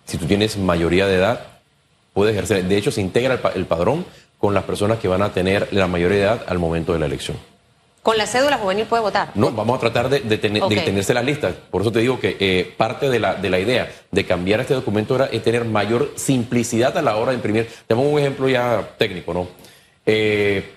Si 0.05 0.17
tú 0.17 0.25
tienes 0.25 0.57
mayoría 0.57 1.05
de 1.05 1.15
edad, 1.15 1.45
puede 2.13 2.31
ejercer. 2.31 2.63
De 2.63 2.77
hecho, 2.77 2.91
se 2.91 3.01
integra 3.01 3.39
el 3.53 3.65
padrón 3.65 4.05
con 4.39 4.55
las 4.55 4.63
personas 4.63 4.97
que 4.97 5.07
van 5.07 5.21
a 5.21 5.31
tener 5.31 5.67
la 5.71 5.87
mayoría 5.87 6.17
de 6.17 6.23
edad 6.23 6.45
al 6.47 6.57
momento 6.57 6.93
de 6.93 6.99
la 6.99 7.05
elección. 7.05 7.37
¿Con 8.03 8.17
la 8.17 8.27
cédula 8.27 8.57
juvenil 8.57 8.85
puede 8.85 9.01
votar? 9.01 9.31
No, 9.33 9.49
vamos 9.53 9.77
a 9.77 9.79
tratar 9.79 10.09
de, 10.09 10.19
tenerse 10.37 11.13
las 11.13 11.23
listas. 11.23 11.55
Por 11.71 11.81
eso 11.81 11.91
te 11.91 11.99
digo 11.99 12.19
que 12.19 12.35
eh, 12.37 12.73
parte 12.75 13.09
de 13.09 13.17
la, 13.17 13.35
de 13.35 13.49
la 13.49 13.59
idea 13.59 13.89
de 14.11 14.25
cambiar 14.25 14.59
este 14.59 14.73
documento 14.73 15.15
era 15.15 15.27
es 15.27 15.41
tener 15.41 15.63
mayor 15.63 16.11
simplicidad 16.15 16.97
a 16.97 17.01
la 17.01 17.15
hora 17.15 17.31
de 17.31 17.37
imprimir. 17.37 17.69
Tenemos 17.87 18.11
un 18.11 18.19
ejemplo 18.19 18.49
ya 18.49 18.95
técnico, 18.97 19.33
¿no? 19.33 19.47
Eh, 20.05 20.69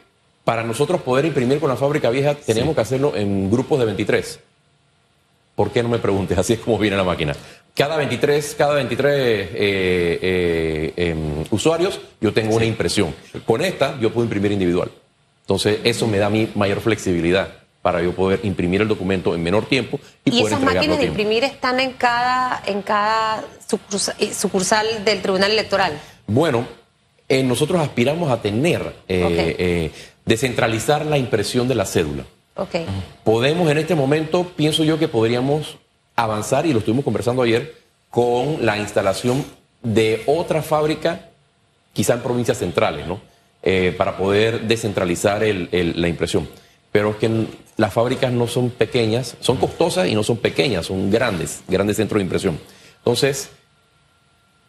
para 0.44 0.62
nosotros 0.62 1.02
poder 1.02 1.24
imprimir 1.24 1.58
con 1.58 1.68
la 1.68 1.74
fábrica 1.74 2.10
vieja 2.10 2.36
tenemos 2.36 2.76
que 2.76 2.80
hacerlo 2.80 3.16
en 3.16 3.50
grupos 3.50 3.80
de 3.80 3.86
23. 3.86 4.38
¿Por 5.56 5.72
qué 5.72 5.82
no 5.82 5.88
me 5.88 5.98
preguntes? 5.98 6.38
Así 6.38 6.52
es 6.52 6.60
como 6.60 6.78
viene 6.78 6.96
la 6.96 7.02
máquina. 7.02 7.34
Cada 7.74 7.96
23, 7.96 8.54
cada 8.56 8.74
23 8.74 9.48
eh, 9.52 10.92
em, 10.94 11.44
usuarios 11.50 11.98
yo 12.20 12.32
tengo 12.32 12.54
una 12.54 12.66
impresión. 12.66 13.12
Con 13.44 13.62
esta 13.62 13.98
yo 13.98 14.12
puedo 14.12 14.22
imprimir 14.24 14.52
individual. 14.52 14.92
Entonces, 15.46 15.78
eso 15.84 16.08
me 16.08 16.18
da 16.18 16.26
a 16.26 16.30
mí 16.30 16.50
mayor 16.56 16.80
flexibilidad 16.80 17.48
para 17.80 18.02
yo 18.02 18.12
poder 18.16 18.40
imprimir 18.42 18.80
el 18.80 18.88
documento 18.88 19.32
en 19.32 19.44
menor 19.44 19.66
tiempo 19.66 20.00
y, 20.24 20.34
¿Y 20.34 20.44
esas 20.44 20.60
máquinas 20.60 20.98
de 20.98 21.04
imprimir 21.04 21.44
están 21.44 21.78
en 21.78 21.92
cada, 21.92 22.60
en 22.66 22.82
cada 22.82 23.44
eh, 24.18 24.34
sucursal, 24.34 25.04
del 25.04 25.22
Tribunal 25.22 25.52
Electoral? 25.52 25.92
Bueno, 26.26 26.66
eh, 27.28 27.44
nosotros 27.44 27.80
aspiramos 27.80 28.32
a 28.32 28.42
tener, 28.42 28.92
eh, 29.06 29.92
descentralizar 30.24 31.06
la 31.06 31.16
impresión 31.16 31.68
de 31.68 31.76
la 31.76 31.86
cédula. 31.86 32.24
Okay. 32.56 32.84
Podemos 33.22 33.70
en 33.70 33.78
este 33.78 33.94
momento, 33.94 34.50
pienso 34.56 34.82
yo 34.82 34.98
que 34.98 35.06
podríamos 35.06 35.76
avanzar, 36.16 36.66
y 36.66 36.72
lo 36.72 36.80
estuvimos 36.80 37.04
conversando 37.04 37.42
ayer, 37.42 37.76
con 38.10 38.66
la 38.66 38.78
instalación 38.78 39.44
de 39.84 40.24
otra 40.26 40.60
fábrica, 40.60 41.28
quizá 41.92 42.14
en 42.14 42.20
provincias 42.22 42.58
centrales, 42.58 43.06
¿no? 43.06 43.20
Eh, 43.62 43.92
para 43.96 44.16
poder 44.16 44.60
descentralizar 44.62 45.42
la 45.42 46.08
impresión. 46.08 46.48
Pero 46.92 47.10
es 47.10 47.16
que 47.16 47.46
las 47.76 47.92
fábricas 47.92 48.32
no 48.32 48.46
son 48.46 48.70
pequeñas, 48.70 49.36
son 49.40 49.56
costosas 49.56 50.08
y 50.08 50.14
no 50.14 50.22
son 50.22 50.36
pequeñas, 50.36 50.86
son 50.86 51.10
grandes, 51.10 51.64
grandes 51.66 51.96
centros 51.96 52.20
de 52.20 52.24
impresión. 52.24 52.60
Entonces, 52.98 53.50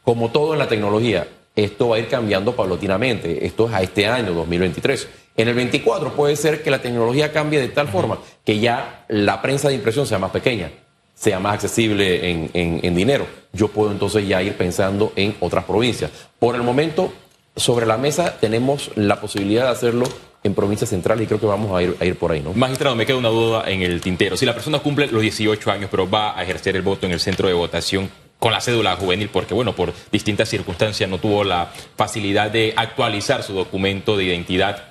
como 0.04 0.32
todo 0.32 0.54
en 0.54 0.60
la 0.60 0.67
tecnología, 0.67 1.28
esto 1.56 1.89
va 1.89 1.97
a 1.97 2.00
ir 2.00 2.08
cambiando 2.08 2.56
paulatinamente. 2.56 3.45
Esto 3.45 3.67
es 3.67 3.73
a 3.76 3.84
este 3.84 4.08
año, 4.08 4.34
2023. 4.34 5.08
En 5.38 5.47
el 5.47 5.54
24 5.54 6.13
puede 6.13 6.36
ser 6.36 6.63
que 6.63 6.71
la 6.71 6.82
tecnología 6.82 7.32
cambie 7.32 7.60
de 7.60 7.69
tal 7.69 7.89
forma 7.89 8.17
que 8.43 8.60
ya 8.60 9.06
la 9.10 9.41
prensa 9.41 9.69
de 9.69 9.76
impresión 9.76 10.08
sea 10.08 10.17
más 10.17 10.32
pequeña, 10.32 10.71
sea 11.13 11.39
más 11.39 11.54
accesible 11.54 12.32
en, 12.32 12.50
en 12.54 12.95
dinero. 12.95 13.28
Yo 13.54 13.67
puedo 13.67 13.91
entonces 13.91 14.28
ya 14.28 14.41
ir 14.41 14.58
pensando 14.58 15.13
en 15.15 15.36
otras 15.39 15.65
provincias. 15.65 16.10
Por 16.39 16.56
el 16.56 16.63
momento, 16.63 17.13
sobre 17.58 17.86
la 17.86 17.98
mesa 17.98 18.38
tenemos 18.39 18.91
la 18.96 19.20
posibilidad 19.20 19.65
de 19.65 19.72
hacerlo 19.72 20.06
en 20.43 20.54
provincias 20.54 20.89
centrales 20.89 21.26
y 21.26 21.28
creo 21.28 21.39
que 21.39 21.46
vamos 21.46 21.76
a 21.78 21.84
ir, 21.84 21.96
a 22.00 22.06
ir 22.06 22.15
por 22.17 22.32
ahí, 22.32 22.41
¿no? 22.41 22.54
Magistrado, 22.54 22.96
me 22.96 23.06
queda 23.06 23.17
una 23.17 23.30
duda 23.30 23.63
en 23.67 23.82
el 23.82 24.00
tintero. 24.02 24.38
Si 24.38 24.46
la 24.46 24.54
persona 24.54 24.80
cumple 24.80 25.08
los 25.08 25.22
18 25.22 25.72
años, 25.72 25.89
pero 25.91 26.10
va 26.10 26.38
a 26.38 26.43
ejercer 26.43 26.76
el 26.76 26.84
voto 26.84 27.06
en 27.06 27.12
el 27.12 27.20
centro 27.20 27.48
de 27.48 27.54
votación 27.54 28.10
con 28.39 28.52
la 28.52 28.62
cédula 28.62 28.96
juvenil, 28.96 29.30
porque, 29.30 29.54
bueno, 29.54 29.76
por 29.76 29.93
distintas 30.12 30.50
circunstancias 30.50 31.10
no 31.10 31.17
tuvo 31.17 31.43
la 31.43 31.72
facilidad 31.96 32.52
de 32.52 32.74
actualizar 32.76 33.43
su 33.43 33.54
documento 33.54 34.15
de 34.15 34.26
identidad, 34.26 34.84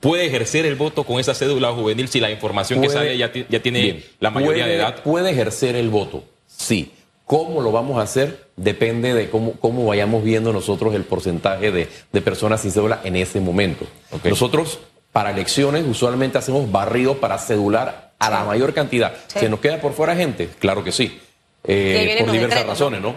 ¿puede 0.00 0.26
ejercer 0.26 0.66
el 0.66 0.74
voto 0.74 1.04
con 1.04 1.18
esa 1.18 1.34
cédula 1.34 1.72
juvenil 1.72 2.08
si 2.08 2.20
la 2.20 2.30
información 2.30 2.80
que 2.80 2.90
sale 2.90 3.16
ya, 3.16 3.32
tiene 3.32 4.04
la 4.20 4.30
mayoría 4.30 4.66
de 4.66 4.76
edad? 4.76 5.02
Puede 5.02 5.30
ejercer 5.30 5.76
el 5.76 5.88
voto, 5.88 6.24
sí. 6.46 6.92
¿Cómo 7.30 7.60
lo 7.62 7.70
vamos 7.70 8.00
a 8.00 8.02
hacer? 8.02 8.48
Depende 8.56 9.14
de 9.14 9.30
cómo, 9.30 9.52
cómo 9.52 9.86
vayamos 9.86 10.24
viendo 10.24 10.52
nosotros 10.52 10.96
el 10.96 11.04
porcentaje 11.04 11.70
de, 11.70 11.86
personas 12.22 12.60
sin 12.60 12.72
cédula 12.72 13.00
en 13.04 13.14
ese 13.14 13.38
momento. 13.38 13.86
Nosotros 14.24 14.80
para 15.12 15.30
elecciones 15.30 15.84
usualmente 15.86 16.38
hacemos 16.38 16.72
barridos 16.72 17.18
para 17.18 17.38
cedular 17.38 18.14
a 18.18 18.30
la 18.30 18.42
mayor 18.42 18.74
cantidad. 18.74 19.14
Sí. 19.28 19.38
¿Se 19.38 19.48
nos 19.48 19.60
queda 19.60 19.80
por 19.80 19.92
fuera 19.92 20.16
gente? 20.16 20.48
Claro 20.58 20.82
que 20.82 20.90
sí. 20.90 21.20
Eh, 21.62 22.16
por 22.18 22.32
diversas 22.32 22.48
decretos, 22.58 22.66
razones, 22.66 23.00
¿no? 23.00 23.14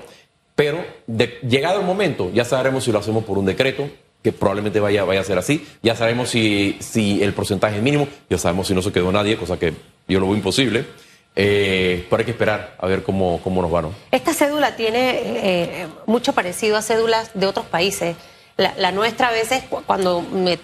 Pero 0.53 0.85
de- 1.07 1.39
llegado 1.49 1.79
el 1.79 1.85
momento, 1.87 2.29
ya 2.35 2.45
sabremos 2.45 2.83
si 2.83 2.91
lo 2.91 2.99
hacemos 2.99 3.23
por 3.23 3.39
un 3.39 3.47
decreto, 3.47 3.89
que 4.21 4.31
probablemente 4.31 4.79
vaya, 4.79 5.05
vaya 5.05 5.21
a 5.21 5.23
ser 5.23 5.39
así. 5.39 5.65
Ya 5.81 5.95
sabemos 5.95 6.29
si, 6.29 6.77
si 6.81 7.23
el 7.23 7.33
porcentaje 7.33 7.77
es 7.77 7.81
mínimo, 7.81 8.07
ya 8.29 8.37
sabemos 8.37 8.67
si 8.67 8.75
no 8.75 8.83
se 8.83 8.91
quedó 8.91 9.11
nadie, 9.11 9.37
cosa 9.37 9.57
que 9.57 9.73
yo 10.07 10.19
lo 10.19 10.27
veo 10.27 10.35
imposible. 10.35 10.85
Eh, 11.35 12.05
pero 12.09 12.19
hay 12.19 12.25
que 12.25 12.31
esperar 12.31 12.75
a 12.77 12.85
ver 12.85 13.01
cómo, 13.03 13.41
cómo 13.43 13.61
nos 13.61 13.73
va, 13.73 13.81
¿no? 13.81 13.93
Esta 14.11 14.33
cédula 14.33 14.75
tiene 14.75 15.21
eh, 15.23 15.87
mucho 16.05 16.33
parecido 16.33 16.77
a 16.77 16.81
cédulas 16.81 17.31
de 17.33 17.47
otros 17.47 17.65
países. 17.65 18.15
La, 18.55 18.73
la 18.77 18.91
nuestra 18.91 19.29
a 19.29 19.31
veces 19.31 19.63
cu- 19.63 19.81
cuando 19.83 20.21
me, 20.21 20.59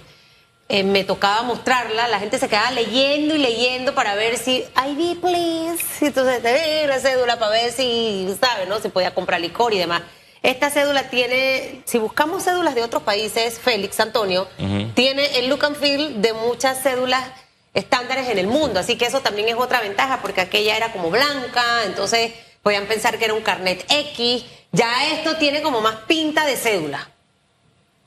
eh, 0.67 0.83
me 0.83 1.03
tocaba 1.03 1.41
mostrarla, 1.41 2.07
la 2.07 2.19
gente 2.19 2.37
se 2.37 2.47
quedaba 2.47 2.69
leyendo 2.69 3.33
y 3.33 3.39
leyendo 3.39 3.95
para 3.95 4.13
ver 4.13 4.37
si 4.37 4.63
ID 4.87 5.17
please. 5.19 6.05
Entonces 6.05 6.41
eh, 6.45 6.85
la 6.87 6.99
cédula 6.99 7.39
para 7.39 7.51
ver 7.51 7.71
si, 7.71 8.27
¿sabe? 8.39 8.67
¿no? 8.67 8.79
Si 8.79 8.89
podía 8.89 9.15
comprar 9.15 9.41
licor 9.41 9.73
y 9.73 9.79
demás. 9.79 10.03
Esta 10.43 10.69
cédula 10.69 11.09
tiene, 11.09 11.81
si 11.85 11.97
buscamos 11.97 12.43
cédulas 12.43 12.73
de 12.75 12.83
otros 12.83 13.01
países, 13.03 13.59
Félix 13.59 13.99
Antonio, 13.99 14.47
tiene 14.93 15.39
el 15.39 15.49
look 15.49 15.65
and 15.65 15.75
feel 15.75 16.21
de 16.21 16.31
muchas 16.33 16.81
cédulas 16.83 17.25
estándares 17.73 18.29
en 18.29 18.37
el 18.37 18.47
mundo. 18.47 18.79
Así 18.79 18.97
que 18.97 19.05
eso 19.05 19.21
también 19.21 19.49
es 19.49 19.55
otra 19.55 19.81
ventaja, 19.81 20.21
porque 20.21 20.41
aquella 20.41 20.75
era 20.75 20.91
como 20.91 21.09
blanca, 21.09 21.85
entonces 21.85 22.31
podían 22.63 22.85
pensar 22.85 23.17
que 23.17 23.25
era 23.25 23.33
un 23.33 23.41
carnet 23.41 23.85
X. 23.89 24.45
Ya 24.71 25.13
esto 25.13 25.37
tiene 25.37 25.61
como 25.61 25.81
más 25.81 25.95
pinta 26.07 26.45
de 26.45 26.55
cédula. 26.55 27.09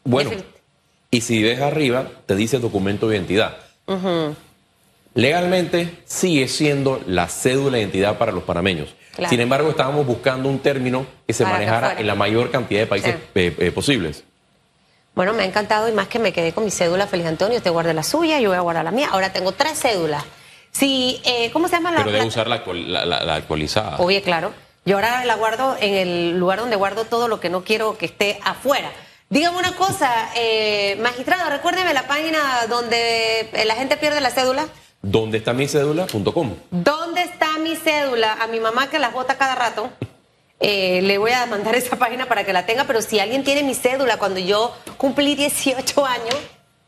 Bueno, 0.05 0.31
y 1.11 1.21
si 1.21 1.43
ves 1.43 1.61
arriba, 1.61 2.09
te 2.27 2.35
dice 2.35 2.59
documento 2.59 3.09
de 3.09 3.17
identidad. 3.17 3.57
Legalmente 5.15 5.99
sigue 6.05 6.49
siendo 6.49 7.03
la 7.07 7.29
cédula 7.29 7.77
de 7.77 7.83
identidad 7.83 8.19
para 8.19 8.33
los 8.33 8.45
panameños. 8.45 8.95
Claro. 9.15 9.29
Sin 9.29 9.41
embargo, 9.41 9.69
estábamos 9.69 10.07
buscando 10.07 10.49
un 10.49 10.61
término 10.61 11.07
que 11.27 11.35
se 11.35 11.45
Para 11.45 11.57
manejara 11.59 12.01
en 12.01 12.07
la 12.07 12.15
mayor 12.15 12.51
cantidad 12.51 12.81
de 12.81 12.87
países 12.87 13.17
eh, 13.35 13.55
eh, 13.59 13.71
posibles. 13.71 14.25
Bueno, 15.15 15.33
me 15.35 15.43
ha 15.43 15.47
encantado 15.47 15.89
y 15.89 15.93
más 15.93 16.09
que 16.09 16.19
me 16.19 16.33
quedé 16.33 16.53
con 16.53 16.65
mi 16.65 16.71
cédula, 16.71 17.07
Feliz 17.07 17.27
Antonio. 17.27 17.59
Usted 17.59 17.71
guarde 17.71 17.93
la 17.93 18.03
suya, 18.03 18.41
yo 18.41 18.49
voy 18.49 18.57
a 18.57 18.63
guardar 18.63 18.85
la 18.85 18.91
mía. 18.91 19.09
Ahora 19.13 19.33
tengo 19.33 19.53
tres 19.53 19.79
cédulas. 19.81 20.25
Si, 20.71 21.21
eh, 21.25 21.51
¿Cómo 21.53 21.69
se 21.69 21.77
llama 21.77 21.91
la 21.91 21.99
Pero 21.99 22.11
debe 22.13 22.21
la- 22.23 22.29
usar 22.29 22.49
la, 22.49 22.63
la- 23.05 23.25
la- 23.25 23.35
actualizada. 23.35 23.97
Oye, 23.99 24.23
claro. 24.23 24.53
Yo 24.87 24.97
ahora 24.97 25.25
la 25.27 25.35
guardo 25.35 25.77
en 25.79 25.95
el 25.95 26.39
lugar 26.39 26.59
donde 26.61 26.77
guardo 26.77 27.05
todo 27.05 27.29
lo 27.29 27.41
que 27.41 27.51
no 27.51 27.63
quiero 27.63 27.99
que 27.99 28.07
esté 28.07 28.41
afuera. 28.43 28.91
Dígame 29.29 29.59
una 29.59 29.77
cosa, 29.77 30.11
eh, 30.35 30.97
magistrado, 31.01 31.51
recuérdeme 31.51 31.93
la 31.95 32.07
página 32.07 32.39
donde 32.69 33.49
la 33.67 33.75
gente 33.75 33.97
pierde 33.99 34.21
la 34.21 34.31
cédula. 34.31 34.67
¿Dónde 35.03 35.39
está 35.39 35.53
mi 35.53 35.69
cédula.com? 35.69 36.55
¿Dónde 36.71 37.23
está 37.23 37.59
mi 37.59 37.77
cédula? 37.77 38.39
A 38.41 38.47
mi 38.47 38.61
mamá 38.61 38.89
que 38.89 38.99
las 38.99 39.13
bota 39.13 39.37
cada 39.37 39.55
rato. 39.55 39.91
Eh, 40.63 41.01
le 41.03 41.19
voy 41.19 41.33
a 41.33 41.45
mandar 41.47 41.75
esa 41.77 41.97
página 41.97 42.27
para 42.27 42.45
que 42.45 42.53
la 42.53 42.65
tenga, 42.65 42.85
pero 42.85 43.03
si 43.03 43.19
alguien 43.21 43.45
tiene 43.45 43.63
mi 43.63 43.75
cédula 43.75 44.17
cuando 44.17 44.41
yo 44.41 44.75
cumplí 44.97 45.35
18 45.35 46.07
años, 46.07 46.37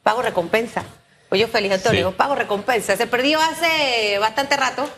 pago 0.03 0.23
recompensa. 0.23 0.85
Oye, 1.31 1.47
feliz 1.49 1.73
Antonio, 1.73 2.11
Sí. 2.11 2.15
pago 2.17 2.35
recompensa. 2.37 2.97
Se 2.97 3.07
perdió 3.07 3.41
hace 3.41 4.19
bastante 4.19 4.57
rato. 4.57 4.89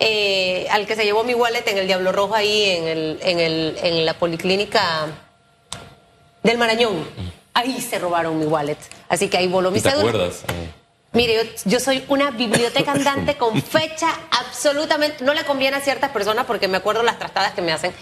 eh, 0.00 0.68
al 0.70 0.86
que 0.86 0.94
se 0.94 1.02
llevó 1.04 1.24
mi 1.24 1.34
wallet 1.34 1.66
en 1.66 1.76
el 1.78 1.86
Diablo 1.88 2.12
Rojo 2.12 2.32
ahí 2.36 2.70
en, 2.70 2.86
el, 2.86 3.18
en, 3.20 3.40
el, 3.40 3.76
en 3.82 4.06
la 4.06 4.14
policlínica 4.14 5.06
del 6.44 6.56
Marañón. 6.58 7.04
Ahí 7.54 7.80
se 7.80 7.98
robaron 7.98 8.38
mi 8.38 8.44
wallet. 8.46 8.76
Así 9.08 9.28
que 9.28 9.38
ahí 9.38 9.48
voló 9.48 9.70
mi 9.72 9.78
¿Y 9.78 9.82
¿Te 9.82 9.90
cédula. 9.90 10.08
acuerdas? 10.10 10.42
Eh, 10.48 10.70
Mire, 11.12 11.34
yo, 11.34 11.42
yo 11.64 11.80
soy 11.80 12.04
una 12.08 12.30
biblioteca 12.30 12.92
andante 12.98 13.36
con 13.36 13.60
fecha 13.60 14.08
absolutamente. 14.30 15.24
No 15.24 15.34
le 15.34 15.44
conviene 15.44 15.76
a 15.78 15.80
ciertas 15.80 16.10
personas 16.10 16.46
porque 16.46 16.68
me 16.68 16.76
acuerdo 16.76 17.02
las 17.02 17.18
trastadas 17.18 17.52
que 17.54 17.62
me 17.62 17.72
hacen. 17.72 17.92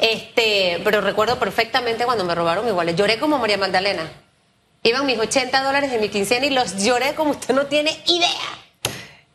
Este, 0.00 0.80
pero 0.82 1.00
recuerdo 1.00 1.38
perfectamente 1.38 2.04
cuando 2.04 2.24
me 2.24 2.34
robaron 2.34 2.64
mi 2.64 2.72
wallet. 2.72 2.94
Lloré 2.94 3.18
como 3.18 3.38
María 3.38 3.58
Magdalena. 3.58 4.10
Iban 4.82 5.04
mis 5.04 5.18
80 5.18 5.62
dólares 5.62 5.90
de 5.90 5.98
mi 5.98 6.08
quincena 6.08 6.46
y 6.46 6.50
los 6.50 6.82
lloré 6.82 7.14
como 7.14 7.32
usted 7.32 7.54
no 7.54 7.66
tiene 7.66 7.90
idea. 8.06 8.30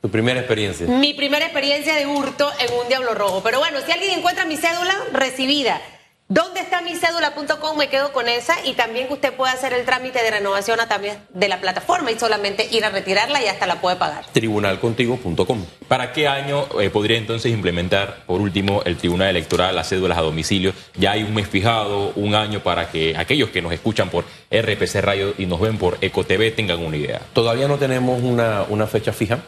tu 0.01 0.09
primera 0.09 0.39
experiencia. 0.39 0.87
Mi 0.87 1.13
primera 1.13 1.45
experiencia 1.45 1.95
de 1.95 2.05
hurto 2.07 2.51
en 2.59 2.73
un 2.73 2.87
Diablo 2.87 3.13
Rojo. 3.13 3.41
Pero 3.43 3.59
bueno, 3.59 3.79
si 3.85 3.91
alguien 3.91 4.17
encuentra 4.17 4.45
mi 4.45 4.57
cédula, 4.57 4.95
recibida. 5.13 5.79
¿Dónde 6.27 6.59
está 6.59 6.81
mi 6.81 6.95
cédula.com? 6.95 7.77
Me 7.77 7.87
quedo 7.87 8.11
con 8.11 8.27
esa 8.27 8.55
y 8.65 8.73
también 8.73 9.05
que 9.05 9.13
usted 9.13 9.33
puede 9.33 9.53
hacer 9.53 9.73
el 9.73 9.85
trámite 9.85 10.23
de 10.23 10.31
renovación 10.31 10.79
a 10.79 10.87
través 10.87 11.19
de 11.31 11.47
la 11.47 11.61
plataforma 11.61 12.11
y 12.11 12.17
solamente 12.17 12.67
ir 12.71 12.83
a 12.83 12.89
retirarla 12.89 13.43
y 13.43 13.47
hasta 13.47 13.67
la 13.67 13.79
puede 13.79 13.97
pagar. 13.97 14.25
Tribunalcontigo.com. 14.31 15.65
¿Para 15.87 16.13
qué 16.13 16.27
año 16.27 16.65
eh, 16.81 16.89
podría 16.89 17.19
entonces 17.19 17.51
implementar, 17.51 18.23
por 18.25 18.41
último, 18.41 18.81
el 18.85 18.97
Tribunal 18.97 19.29
Electoral 19.29 19.75
las 19.75 19.89
cédulas 19.89 20.17
a 20.17 20.21
domicilio? 20.21 20.73
Ya 20.95 21.11
hay 21.11 21.21
un 21.21 21.31
mes 21.31 21.47
fijado, 21.47 22.11
un 22.15 22.33
año 22.33 22.61
para 22.61 22.89
que 22.89 23.15
aquellos 23.15 23.51
que 23.51 23.61
nos 23.61 23.71
escuchan 23.71 24.09
por 24.09 24.25
RPC 24.49 24.95
Radio 25.01 25.35
y 25.37 25.45
nos 25.45 25.61
ven 25.61 25.77
por 25.77 25.99
EcoTV 26.01 26.55
tengan 26.55 26.83
una 26.83 26.97
idea. 26.97 27.21
Todavía 27.33 27.67
no 27.67 27.77
tenemos 27.77 28.23
una, 28.23 28.63
una 28.69 28.87
fecha 28.87 29.13
fija. 29.13 29.43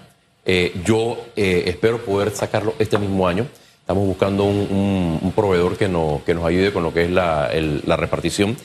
Eh, 0.46 0.74
yo 0.86 1.26
eh, 1.36 1.64
espero 1.66 2.06
poder 2.06 2.36
sacarlo 2.36 2.76
este 2.78 3.00
mismo 3.00 3.28
año. 3.28 3.48
Estamos 3.88 4.06
buscando 4.06 4.44
un, 4.44 5.32
proveedor 5.34 5.78
que, 5.78 5.88
no- 5.88 6.22
que 6.26 6.34
nos 6.36 6.44
ayude 6.44 6.74
con 6.74 6.84
lo 6.84 6.94
que 6.94 7.04
es 7.04 7.10
la, 7.10 7.50
la 7.86 7.96
repartición. 7.96 8.58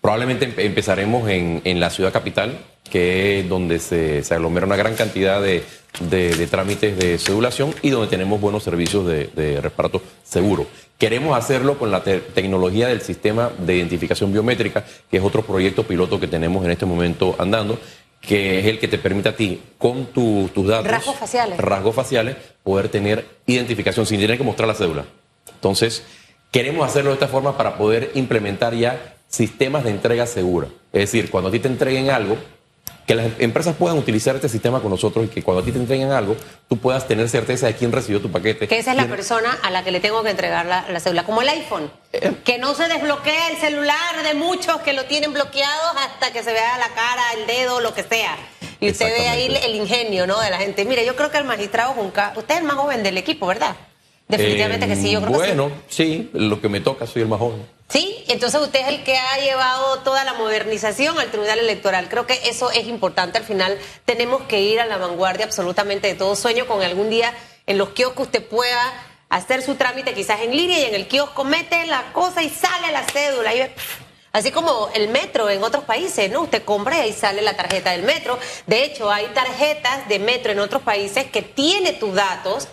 Probablemente 0.00 0.46
empe- 0.48 0.64
empezaremos 0.64 1.28
en, 1.28 1.60
en 1.64 1.80
la 1.80 1.90
ciudad 1.90 2.12
capital, 2.12 2.56
que 2.88 3.40
es 3.40 3.48
donde 3.48 3.80
se, 3.80 4.22
se 4.22 4.32
aglomera 4.32 4.64
una 4.64 4.76
gran 4.76 4.94
cantidad 4.94 5.42
de, 5.42 5.64
de- 6.08 6.46
trámites 6.46 6.96
de 6.96 7.18
cedulación 7.18 7.74
y 7.82 7.90
donde 7.90 8.06
tenemos 8.06 8.40
buenos 8.40 8.62
servicios 8.62 9.04
de, 9.08 9.28
de 9.34 9.60
reparto 9.60 10.00
seguro. 10.22 10.68
Queremos 10.98 11.36
hacerlo 11.36 11.76
con 11.76 11.90
la 11.90 12.04
te- 12.04 12.20
tecnología 12.20 12.86
del 12.86 13.00
sistema 13.00 13.50
de 13.58 13.74
identificación 13.74 14.32
biométrica, 14.32 14.84
que 15.10 15.16
es 15.16 15.22
otro 15.24 15.42
proyecto 15.42 15.82
piloto 15.82 16.20
que 16.20 16.28
tenemos 16.28 16.64
en 16.64 16.70
este 16.70 16.86
momento 16.86 17.34
andando, 17.40 17.76
que 18.26 18.60
es 18.60 18.66
el 18.66 18.78
que 18.78 18.88
te 18.88 18.98
permite 18.98 19.28
a 19.28 19.36
ti, 19.36 19.60
con 19.78 20.06
tu- 20.06 20.48
tus 20.54 20.66
datos, 20.66 20.90
Rasgos 20.90 21.16
faciales. 21.16 21.58
rasgos 21.58 21.94
faciales, 21.94 22.36
poder 22.62 22.88
tener 22.88 23.26
identificación 23.46 24.06
sin 24.06 24.20
tener 24.20 24.38
que 24.38 24.44
mostrar 24.44 24.66
la 24.68 24.74
cédula. 24.74 25.04
Entonces, 25.54 26.02
queremos 26.50 26.86
hacerlo 26.86 27.10
de 27.10 27.14
esta 27.14 27.28
forma 27.28 27.56
para 27.56 27.76
poder 27.76 28.10
implementar 28.14 28.74
ya 28.74 29.14
sistemas 29.28 29.84
de 29.84 29.90
entrega 29.90 30.26
segura. 30.26 30.68
Es 30.92 31.10
decir, 31.10 31.30
cuando 31.30 31.48
a 31.48 31.52
ti 31.52 31.58
te 31.58 31.68
entreguen 31.68 32.10
algo, 32.10 32.36
que 33.06 33.14
las 33.14 33.26
empresas 33.38 33.76
puedan 33.76 33.98
utilizar 33.98 34.34
este 34.34 34.48
sistema 34.48 34.80
con 34.80 34.90
nosotros 34.90 35.26
y 35.26 35.28
que 35.28 35.42
cuando 35.42 35.62
a 35.62 35.64
ti 35.64 35.72
te 35.72 35.78
entreguen 35.78 36.10
algo, 36.10 36.36
tú 36.68 36.78
puedas 36.78 37.06
tener 37.06 37.28
certeza 37.28 37.66
de 37.66 37.74
quién 37.74 37.92
recibió 37.92 38.20
tu 38.20 38.30
paquete. 38.30 38.66
Que 38.66 38.78
esa 38.78 38.92
es 38.92 38.96
la 38.96 39.06
persona 39.06 39.58
a 39.62 39.70
la 39.70 39.84
que 39.84 39.90
le 39.90 40.00
tengo 40.00 40.22
que 40.22 40.30
entregar 40.30 40.66
la, 40.66 40.86
la 40.90 41.00
cédula, 41.00 41.24
como 41.24 41.42
el 41.42 41.48
iPhone. 41.48 41.90
Que 42.44 42.58
no 42.58 42.74
se 42.74 42.88
desbloquea 42.88 43.50
el 43.50 43.58
celular 43.58 44.22
de 44.22 44.34
muchos 44.34 44.80
que 44.80 44.92
lo 44.92 45.04
tienen 45.04 45.32
bloqueados 45.32 45.96
hasta 45.98 46.32
que 46.32 46.42
se 46.42 46.52
vea 46.52 46.78
la 46.78 46.88
cara, 46.88 47.22
el 47.38 47.46
dedo, 47.46 47.80
lo 47.80 47.92
que 47.92 48.04
sea. 48.04 48.36
Y 48.80 48.90
usted 48.90 49.06
ve 49.06 49.28
ahí 49.28 49.54
el 49.62 49.74
ingenio 49.74 50.26
¿no? 50.26 50.40
de 50.40 50.50
la 50.50 50.58
gente. 50.58 50.84
Mire, 50.84 51.04
yo 51.04 51.16
creo 51.16 51.30
que 51.30 51.38
el 51.38 51.44
magistrado 51.44 51.92
Junca, 51.92 52.32
usted 52.36 52.54
es 52.54 52.60
el 52.60 52.66
más 52.66 52.76
joven 52.76 53.02
del 53.02 53.18
equipo, 53.18 53.46
¿verdad? 53.46 53.76
Definitivamente 54.28 54.88
que 54.88 54.96
sí, 54.96 55.10
yo 55.10 55.20
creo 55.20 55.32
que 55.32 55.38
sí. 55.38 55.54
Bueno, 55.54 55.70
sí, 55.88 56.30
lo 56.32 56.60
que 56.60 56.68
me 56.68 56.80
toca, 56.80 57.06
soy 57.06 57.22
el 57.22 57.28
más 57.28 57.38
joven. 57.38 57.62
Sí, 57.88 58.24
entonces 58.28 58.60
usted 58.60 58.80
es 58.80 58.88
el 58.88 59.04
que 59.04 59.16
ha 59.16 59.38
llevado 59.38 60.00
toda 60.00 60.24
la 60.24 60.34
modernización 60.34 61.18
al 61.18 61.30
Tribunal 61.30 61.58
Electoral. 61.58 62.08
Creo 62.08 62.26
que 62.26 62.40
eso 62.48 62.70
es 62.70 62.86
importante. 62.86 63.38
Al 63.38 63.44
final 63.44 63.78
tenemos 64.04 64.42
que 64.42 64.60
ir 64.60 64.80
a 64.80 64.86
la 64.86 64.96
vanguardia 64.96 65.44
absolutamente 65.44 66.08
de 66.08 66.14
todo. 66.14 66.34
Sueño 66.34 66.66
con 66.66 66.82
algún 66.82 67.10
día 67.10 67.32
en 67.66 67.78
los 67.78 67.90
kioscos 67.90 68.26
usted 68.26 68.44
pueda 68.46 68.92
hacer 69.28 69.62
su 69.62 69.74
trámite 69.74 70.14
quizás 70.14 70.40
en 70.40 70.56
línea 70.56 70.78
y 70.78 70.84
en 70.84 70.94
el 70.94 71.08
kiosco 71.08 71.44
mete 71.44 71.86
la 71.86 72.12
cosa 72.12 72.42
y 72.42 72.48
sale 72.48 72.90
la 72.90 73.04
cédula. 73.04 73.54
Y 73.54 73.58
ve, 73.60 73.74
Así 74.34 74.50
como 74.50 74.88
el 74.94 75.08
metro 75.10 75.48
en 75.48 75.62
otros 75.62 75.84
países, 75.84 76.28
¿no? 76.28 76.40
Usted 76.40 76.64
compra 76.64 76.96
y 76.96 77.00
ahí 77.02 77.12
sale 77.12 77.40
la 77.40 77.54
tarjeta 77.54 77.92
del 77.92 78.02
metro. 78.02 78.36
De 78.66 78.82
hecho, 78.82 79.08
hay 79.08 79.26
tarjetas 79.26 80.08
de 80.08 80.18
metro 80.18 80.50
en 80.50 80.58
otros 80.58 80.82
países 80.82 81.26
que 81.30 81.42
tiene 81.42 81.92
tus 81.92 82.14
datos 82.14 82.66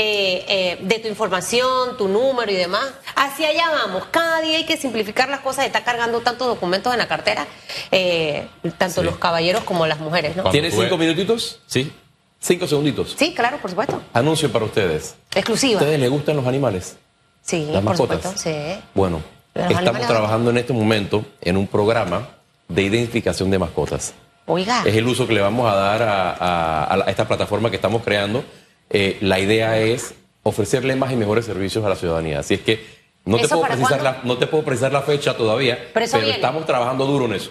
eh, 0.00 0.44
eh, 0.48 0.78
de 0.80 0.98
tu 1.00 1.08
información, 1.08 1.96
tu 1.96 2.06
número 2.06 2.52
y 2.52 2.54
demás. 2.54 2.84
Hacia 3.16 3.48
allá 3.48 3.64
vamos. 3.70 4.04
Cada 4.12 4.40
día 4.40 4.58
hay 4.58 4.64
que 4.64 4.76
simplificar 4.76 5.28
las 5.28 5.40
cosas. 5.40 5.66
Está 5.66 5.82
cargando 5.82 6.20
tantos 6.20 6.46
documentos 6.46 6.92
en 6.92 7.00
la 7.00 7.08
cartera, 7.08 7.48
eh, 7.90 8.46
tanto 8.78 9.00
Sí. 9.00 9.06
los 9.06 9.18
caballeros 9.18 9.64
como 9.64 9.86
las 9.86 9.98
mujeres, 9.98 10.36
¿no? 10.36 10.44
¿Tienes 10.50 10.74
cinco 10.74 10.96
minutitos? 10.96 11.60
Sí. 11.66 11.92
Cinco 12.40 12.68
segunditos. 12.68 13.16
Sí, 13.18 13.34
claro, 13.34 13.58
por 13.58 13.70
supuesto. 13.70 14.00
Anuncio 14.12 14.52
para 14.52 14.64
ustedes. 14.64 15.16
Exclusiva. 15.34 15.80
¿A 15.80 15.82
ustedes 15.82 15.98
les 15.98 16.08
gustan 16.10 16.36
los 16.36 16.46
animales? 16.46 16.96
Sí, 17.42 17.64
¿Las 17.66 17.82
por 17.82 17.84
mascotas? 17.84 18.18
supuesto. 18.22 18.40
Sí. 18.40 18.80
Bueno, 18.94 19.20
Los 19.54 19.70
estamos 19.72 20.06
trabajando 20.06 20.50
en 20.50 20.58
este 20.58 20.72
momento 20.72 21.24
en 21.40 21.56
un 21.56 21.66
programa 21.66 22.28
de 22.68 22.82
identificación 22.82 23.50
de 23.50 23.58
mascotas. 23.58 24.14
Oiga. 24.46 24.82
Es 24.86 24.94
el 24.94 25.06
uso 25.08 25.26
que 25.26 25.32
le 25.34 25.40
vamos 25.40 25.68
a 25.70 25.74
dar 25.74 26.02
a, 26.02 26.30
a- 26.32 26.84
a 26.84 26.96
la- 26.98 27.04
a 27.06 27.10
esta 27.10 27.26
plataforma 27.26 27.68
que 27.70 27.76
estamos 27.76 28.02
creando. 28.04 28.44
Eh, 28.90 29.18
la 29.20 29.38
idea 29.38 29.78
es 29.78 30.14
ofrecerle 30.42 30.96
más 30.96 31.12
y 31.12 31.16
mejores 31.16 31.44
servicios 31.44 31.84
a 31.84 31.88
la 31.88 31.96
ciudadanía. 31.96 32.40
Así 32.40 32.54
es 32.54 32.60
que 32.60 32.98
no 33.24 33.36
te, 33.36 33.44
¿Eso 33.44 33.56
puedo 33.56 33.68
precisar 33.68 34.02
la, 34.02 34.20
no 34.24 34.38
te 34.38 34.46
puedo 34.46 34.64
precisar 34.64 34.92
la 34.92 35.02
fecha 35.02 35.36
todavía, 35.36 35.90
Pero 35.92 36.06
estamos 36.06 36.64
trabajando 36.64 37.04
duro 37.04 37.26
en 37.26 37.34
eso. 37.34 37.50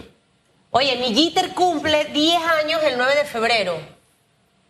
Oye, 0.71 0.95
mi 0.97 1.13
Jeter 1.13 1.53
cumple 1.53 2.05
10 2.05 2.41
años 2.63 2.81
el 2.83 2.97
9 2.97 3.15
de 3.15 3.25
febrero. 3.25 3.77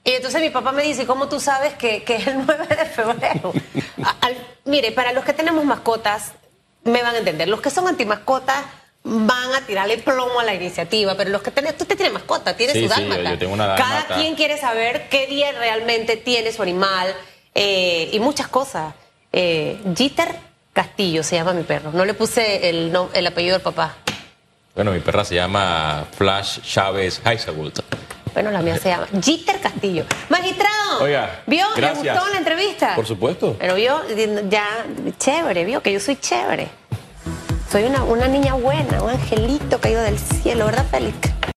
Y 0.04 0.12
entonces 0.12 0.42
mi 0.42 0.50
papá 0.50 0.72
me 0.72 0.84
dice, 0.84 1.06
¿cómo 1.06 1.28
tú 1.28 1.40
sabes 1.40 1.74
que, 1.74 2.04
que 2.04 2.16
es 2.18 2.28
el 2.28 2.46
9 2.46 2.68
de 2.68 2.86
febrero? 2.86 3.54
Al- 4.22 4.38
mire, 4.66 4.92
para 4.92 5.12
los 5.12 5.26
que 5.26 5.34
tenemos 5.34 5.66
mascotas, 5.66 6.34
me 6.84 7.02
van 7.04 7.16
a 7.16 7.18
entender. 7.20 7.48
Los 7.48 7.62
que 7.62 7.70
son 7.70 7.88
antimascotas 7.88 8.64
van 9.10 9.56
a 9.56 9.62
tirarle 9.66 9.98
plomo 10.00 10.40
a 10.40 10.44
la 10.44 10.54
iniciativa, 10.54 11.16
pero 11.16 11.30
los 11.30 11.42
que 11.42 11.52
tenés, 11.52 11.78
tú 11.78 11.86
te 11.86 11.96
tienes 11.96 12.14
mascota, 12.14 12.56
tienes 12.58 12.76
Sí, 12.76 12.88
su 12.88 12.94
sí, 12.94 13.00
dálmata. 13.02 13.24
yo- 13.24 13.30
yo 13.32 13.38
tengo 13.40 13.54
una 13.54 13.76
Cada 13.76 13.90
dálmata. 13.96 14.16
quien 14.16 14.36
quiere 14.36 14.58
saber 14.58 15.08
qué 15.10 15.28
día 15.28 15.52
realmente 15.54 16.18
tiene 16.18 16.52
su 16.52 16.62
animal 16.62 17.14
eh, 17.56 18.10
y 18.12 18.20
muchas 18.20 18.48
cosas. 18.50 18.94
Eh, 19.34 19.80
Jeter 19.98 20.36
Castillo 20.74 21.24
se 21.24 21.36
llama 21.38 21.54
mi 21.54 21.64
perro. 21.64 21.92
No 21.92 22.06
le 22.06 22.14
puse 22.14 22.70
el, 22.70 22.92
no- 22.92 23.10
el 23.14 23.26
apellido 23.26 23.54
del 23.54 23.62
papá. 23.64 23.96
Bueno, 24.76 24.92
mi 24.92 25.00
perra 25.00 25.26
se 25.26 25.36
llama 25.36 26.06
Flash 26.16 26.60
Chávez 26.62 27.22
Heiselwood. 27.26 27.74
Bueno, 28.34 28.52
la 28.52 28.62
mía 28.62 28.78
se 28.78 28.90
llama 28.90 29.08
Jeter 29.24 29.60
Castillo. 29.60 30.06
Magistrado. 30.30 31.02
Oiga, 31.02 31.42
¿Vio? 31.48 31.66
gracias. 31.76 32.04
¿Le 32.04 32.12
gustó 32.12 32.28
la 32.32 32.38
entrevista? 32.38 32.96
Por 32.96 33.08
supuesto. 33.08 33.56
Pero 33.58 33.74
vio, 33.74 34.00
ya, 34.50 34.86
chévere, 35.18 35.66
vio 35.66 35.82
que 35.82 35.92
yo 35.92 36.00
soy 36.00 36.18
chévere. 36.18 36.68
Soy 37.70 37.84
una, 37.84 38.04
una 38.04 38.28
niña 38.30 38.54
buena, 38.54 39.04
un 39.04 39.10
angelito 39.10 39.80
caído 39.80 40.02
del 40.02 40.18
cielo, 40.18 40.66
¿verdad, 40.68 40.86
Félix? 40.90 41.38